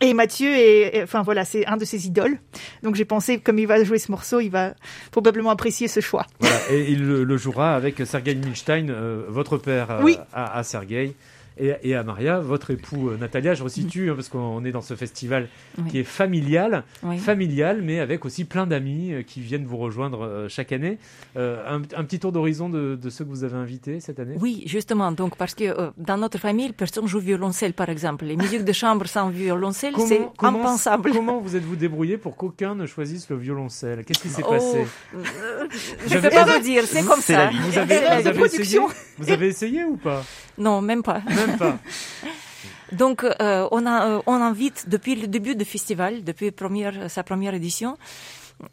[0.02, 2.38] Et Mathieu est, enfin voilà, c'est un de ses idoles.
[2.82, 4.74] Donc j'ai pensé, comme il va jouer ce morceau, il va
[5.10, 6.26] probablement apprécier ce choix.
[6.40, 10.18] Voilà, et il le, jouera avec Sergei Milstein, euh, votre père euh, Oui.
[10.34, 11.14] à, à Sergei.
[11.58, 14.82] Et, et à Maria, votre époux euh, Natalia, je resitue, hein, parce qu'on est dans
[14.82, 15.48] ce festival
[15.78, 15.90] Oui.
[15.90, 17.18] qui est familial, Oui.
[17.18, 20.98] familial, mais avec aussi plein d'amis euh, qui viennent vous rejoindre euh, chaque année.
[21.36, 24.36] Euh, un, un petit tour d'horizon de, de ceux que vous avez invités cette année?
[24.38, 25.12] Oui, justement.
[25.12, 28.24] Donc, parce que euh, dans notre famille, personne joue violoncelle, par exemple.
[28.26, 31.10] Les musiques de chambre sans violoncelle, c'est impensable.
[31.12, 34.04] comment vous êtes-vous débrouillé pour qu'aucun ne choisisse le violoncelle?
[34.04, 34.84] Qu'est-ce qui s'est Oh, passé?
[35.14, 37.44] je J'avais- peux pas vous dire, c'est comme C'est ça.
[37.46, 37.58] la vie.
[37.60, 38.78] Vous avez, vous avez essayé.
[39.18, 40.22] Vous avez essayé ou pas?
[40.58, 41.20] Non, même pas.
[41.26, 41.78] Même pas.
[42.92, 47.22] Donc, euh, on, a, euh, on invite depuis le début du festival, depuis première, sa
[47.24, 47.96] première édition,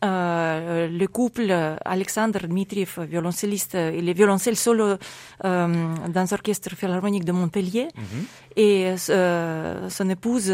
[0.06, 1.52] euh, le couple
[1.84, 4.98] Alexandre Dmitriev, violoncelliste, il est violoncelle solo euh,
[5.44, 8.24] dans l'orchestre philharmonique de Montpellier, Mhm.
[8.56, 10.54] et euh, son épouse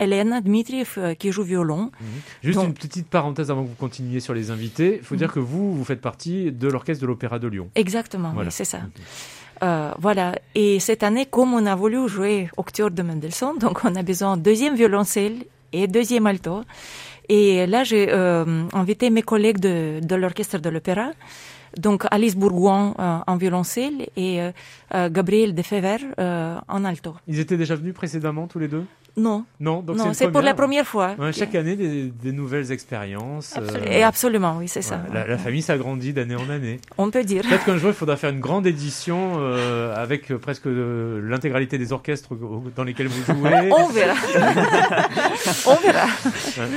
[0.00, 1.92] Hélène Dmitriev qui joue violon.
[2.42, 4.96] Juste Donc- une petite parenthèse avant que vous continuiez sur les invités.
[5.00, 7.70] Il faut dire que vous, vous faites partie de l'orchestre de l'Opéra de Lyon.
[7.76, 8.48] Exactement, Voilà.
[8.48, 8.80] oui, c'est ça.
[9.62, 10.34] Euh, voilà.
[10.54, 14.36] Et cette année, comme on a voulu jouer Octobre de Mendelssohn, donc on a besoin
[14.36, 16.62] de deuxième violoncelle et deuxième alto.
[17.28, 21.10] Et là, j'ai euh, invité mes collègues de, de l'orchestre de l'opéra,
[21.78, 24.50] donc Alice Bourgoin euh, en violoncelle et euh,
[24.94, 27.14] euh, Gabriel Defever en alto.
[27.28, 28.84] Ils étaient déjà venus précédemment tous les deux?
[29.16, 31.14] Non, Non, donc non, une c'est pour la première fois.
[31.18, 33.54] Ouais, chaque année, des, des nouvelles expériences.
[33.58, 35.02] euh, Et absolument, oui, c'est ça.
[35.12, 36.80] la, la famille s'agrandit d'année en année.
[36.96, 37.42] On peut dire.
[37.42, 41.76] Peut-être qu'un jour, il faudra faire une grande édition euh, avec euh, presque euh, l'intégralité
[41.76, 42.30] des orchestres
[42.76, 43.70] dans lesquels vous jouez.
[43.72, 44.14] On verra.
[45.66, 46.06] on verra.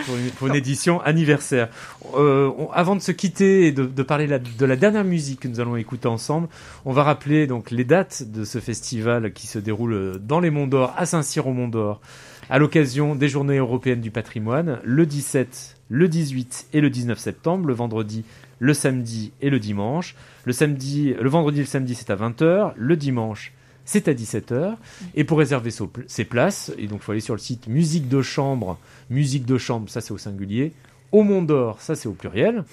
[0.05, 1.69] Pour, une, pour une édition anniversaire.
[2.13, 5.47] On- avant de se quitter et de, de parler la- de la dernière musique que
[5.47, 6.47] nous allons écouter ensemble,
[6.85, 10.67] on va rappeler donc les dates de ce festival qui se déroule dans les Monts
[10.67, 12.01] d'Or, à Saint-Cyr au Mont d'Or,
[12.49, 17.67] à l'occasion des Journées européennes du patrimoine, le 17, le 18 et le 19 septembre,
[17.67, 18.23] le vendredi,
[18.59, 20.15] le samedi et le dimanche.
[20.45, 23.53] Le samedi, le vendredi et le samedi, c'est à 20h, le dimanche,
[23.85, 24.75] c'est à 17h.
[25.15, 25.71] Et pour réserver
[26.07, 28.77] ses places, et donc il faut aller sur le site musique de chambre,
[29.09, 30.71] musique de chambre, ça c'est au singulier,
[31.11, 32.63] au Mont d'Or, ça c'est au pluriel,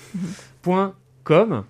[0.62, 0.94] point
[1.24, 1.64] com.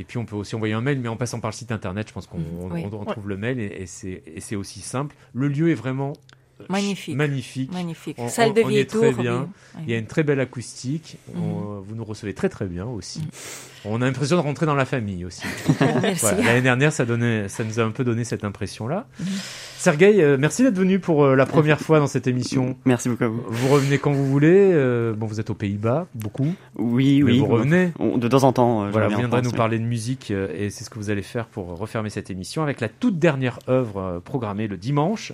[0.00, 2.08] Et puis on peut aussi envoyer un mail, mais en passant par le site internet,
[2.08, 2.84] je pense qu'on on- Oui.
[2.90, 5.14] on- on trouve le mail et, et c'est aussi simple.
[5.34, 6.12] Le lieu est vraiment
[6.68, 7.16] Magnifique.
[7.16, 7.72] magnifique.
[7.72, 8.16] Magnifique.
[8.18, 9.22] On- Salle on- de on vieille est très tour.
[9.22, 9.48] bien.
[9.76, 9.82] oui.
[9.86, 11.16] Il y a une très belle acoustique.
[11.34, 11.42] Mhm.
[11.42, 13.20] On- vous nous recevez très très bien aussi.
[13.84, 15.42] On a l'impression de rentrer dans la famille aussi.
[16.02, 16.20] Merci.
[16.20, 19.06] Voilà, L'année dernière, ça, donnait, ça nous a un peu donné cette impression-là.
[19.20, 19.26] Mhm.
[19.78, 22.76] Sergueï, euh, merci d'être venu pour euh, la première fois dans cette émission.
[22.84, 23.42] Merci beaucoup à vous.
[23.46, 24.48] Vous revenez quand vous voulez.
[24.72, 26.52] euh, bon, vous êtes aux Pays-Bas, beaucoup.
[26.76, 27.38] Oui, mais oui.
[27.38, 27.92] vous revenez.
[28.00, 30.48] On- de temps en temps, euh, Voilà, vous en viendrez nous parler de musique euh,
[30.56, 33.60] et c'est ce que vous allez faire pour refermer cette émission avec la toute dernière
[33.68, 35.32] œuvre euh, programmée le dimanche.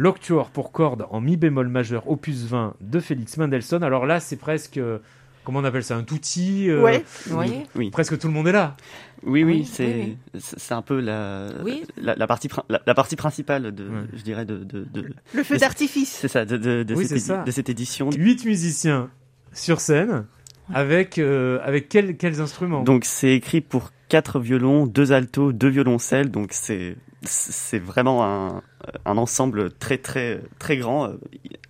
[0.00, 3.82] L'Octuor pour cordes en mi bémol majeur opus 20 de Félix Mendelssohn.
[3.82, 4.98] Alors là, c'est presque, euh,
[5.42, 7.04] comment on appelle ça, un touti euh, Ouais.
[7.26, 8.76] Vous voyez Oui, Presque tout le monde est là.
[9.24, 10.40] oui, oui, Oui, c'est oui,
[10.70, 11.82] un peu la, Oui.
[12.00, 14.04] la, la partie la, la partie principale de, Ouais.
[14.14, 16.12] je dirais de, de, de Le feu d'artifice.
[16.20, 17.44] c'est ça, de, de, de Oui, cette, ça.
[17.50, 18.08] cette édition.
[18.12, 19.10] Huit musiciens
[19.52, 20.26] sur scène
[20.72, 22.84] avec, euh, avec quels, quels instruments?
[22.84, 28.62] Donc c'est écrit pour quatre violons, deux altos, deux violoncelles, donc c'est c'est vraiment un,
[29.04, 31.10] un ensemble très très très grand,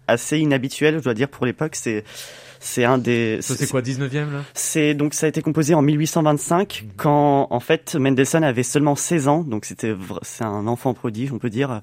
[0.07, 1.75] assez inhabituel, je dois dire pour l'époque.
[1.75, 2.05] C'est
[2.61, 3.39] c'est un des.
[3.41, 4.45] Ça c'est quoi, 19e là?
[4.55, 6.91] C'est donc ça a été composé en 1825 mmh.
[6.97, 11.39] quand en fait Mendelssohn avait seulement 16 ans, donc c'était c'est un enfant prodige, on
[11.39, 11.83] peut dire.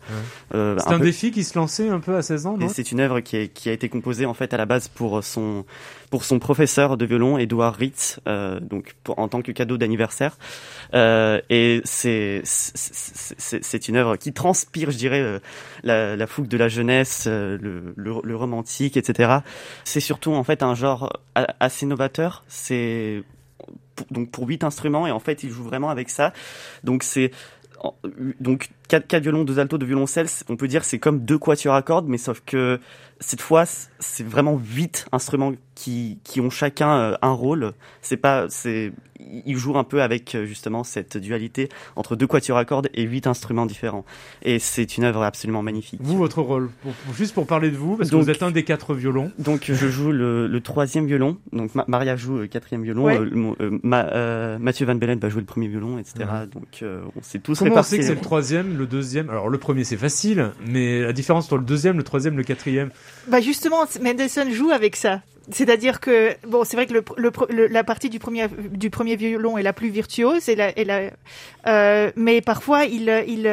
[0.53, 2.67] Euh, c'est un, défi qui se lançait un peu à 16 ans, non?
[2.67, 5.23] C'est une œuvre qui, est, qui a été composée en fait à la base pour
[5.23, 5.65] son
[6.09, 10.37] pour son professeur de violon, Edouard Ritz, euh, donc en tant que cadeau d'anniversaire.
[10.93, 15.39] Euh, et c'est c'est une œuvre qui transpire, je dirais, euh,
[15.83, 19.39] la, la fougue de la jeunesse, euh, le, le, le romantique, etc.
[19.83, 21.11] C'est surtout en fait un genre
[21.59, 22.43] assez novateur.
[22.47, 23.23] C'est
[24.11, 26.33] donc pour huit instruments et en fait il joue vraiment avec ça.
[26.83, 27.31] Donc c'est
[28.39, 31.75] donc quatre, quatre violons, deux altos, deux violoncelles, on peut dire c'est comme deux quatuors
[31.75, 32.79] à cordes, mais sauf que
[33.19, 37.73] cette fois c'est vraiment huit instruments qui, qui ont chacun euh, un rôle.
[38.01, 42.57] C'est pas, c'est, il joue un peu avec euh, justement cette dualité entre deux quatuors
[42.57, 44.05] à cordes et huit instruments différents.
[44.41, 45.99] Et c'est une œuvre absolument magnifique.
[46.01, 46.69] Vous, votre rôle,
[47.13, 49.31] juste pour parler de vous, parce que vous êtes un des quatre violons.
[49.37, 51.37] Donc je joue le, le troisième violon.
[51.51, 53.07] Donc Maria joue le quatrième violon.
[53.61, 56.25] Euh, Mathieu Van Bellen va jouer le premier violon, etc.
[56.51, 59.57] Donc on s'est tous Comment on sait que c'est le troisième, le deuxième Alors le
[59.57, 62.91] premier c'est facile, mais la différence entre le deuxième, le troisième, le quatrième.
[63.27, 65.21] Bah justement, Mendelssohn joue avec ça.
[65.51, 69.63] C'est-à-dire que bon, c'est vrai que le, la partie du premier du premier violon est
[69.63, 71.11] la plus virtuose, et la, et la,
[71.67, 73.47] euh, mais parfois il il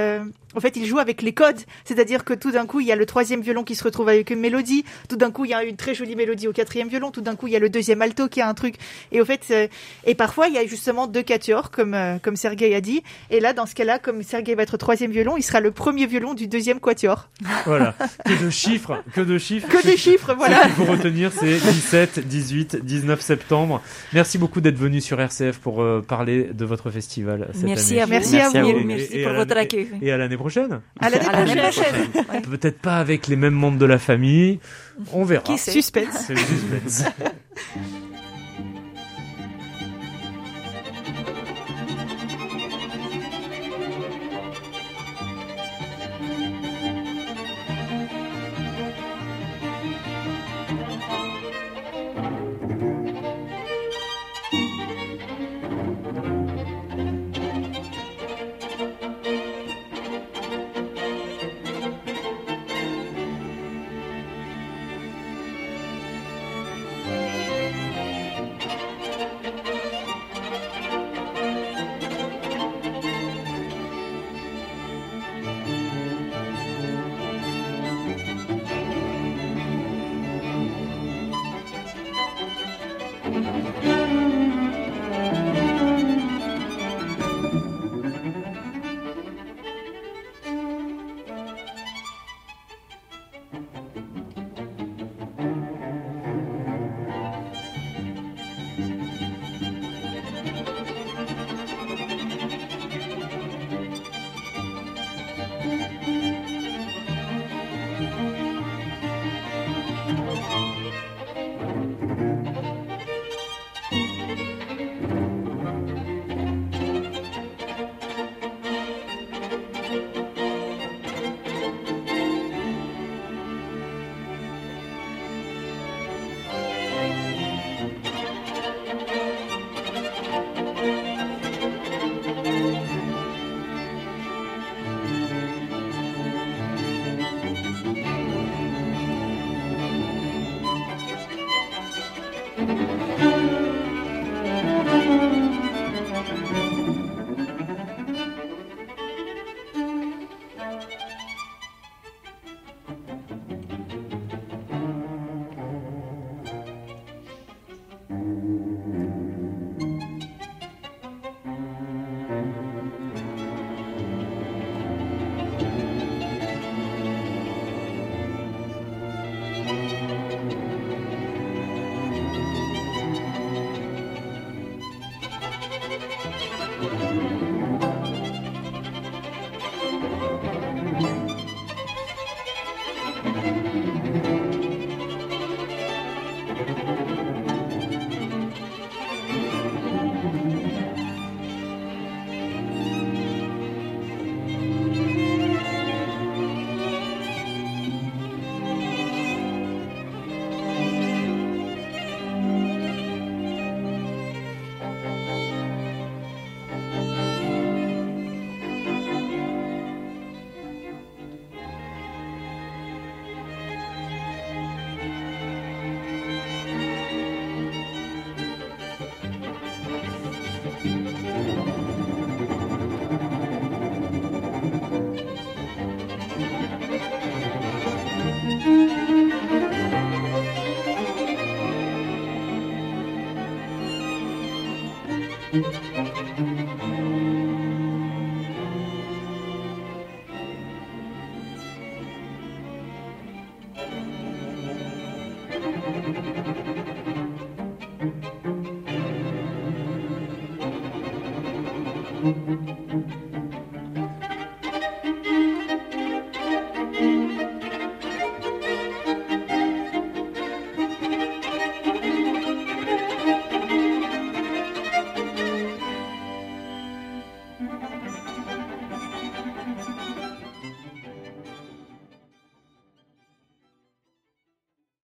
[0.55, 2.97] en fait, il joue avec les codes, c'est-à-dire que tout d'un coup, il y a
[2.97, 5.65] le troisième violon qui se retrouve avec une mélodie, tout d'un coup, il y a
[5.65, 8.03] une très jolie mélodie au quatrième violon, tout d'un coup, il y a le deuxième
[8.03, 8.77] alto qui a un truc,
[9.11, 9.69] et au fait, euh,
[10.05, 13.41] et parfois, il y a justement deux quatuors, comme euh, comme Sergei a dit, et
[13.41, 16.35] là, dans ce cas-là, comme Sergei va être troisième violon, il sera le premier violon
[16.35, 17.29] du deuxième quatuor.
[17.65, 17.95] Voilà,
[18.27, 19.69] que de chiffres, que de chiffres.
[19.69, 20.63] Que des chiffres, voilà.
[20.63, 23.83] Ce qu'il faut retenir, c'est 17, 18, 19 septembre.
[24.13, 28.03] Merci beaucoup d'être venu sur RCF pour euh, parler de votre festival cette merci année.
[28.03, 28.85] À merci, à vous.
[28.85, 29.89] Merci, pour votre accueil.
[30.01, 30.81] Et à l'année prochaine.
[31.01, 32.43] À l'année prochaine.
[32.51, 34.61] Peut-être pas avec les mêmes membres de la famille.
[35.13, 35.43] On verra.
[35.45, 36.27] Qui Suspense.
[36.27, 37.05] suspense.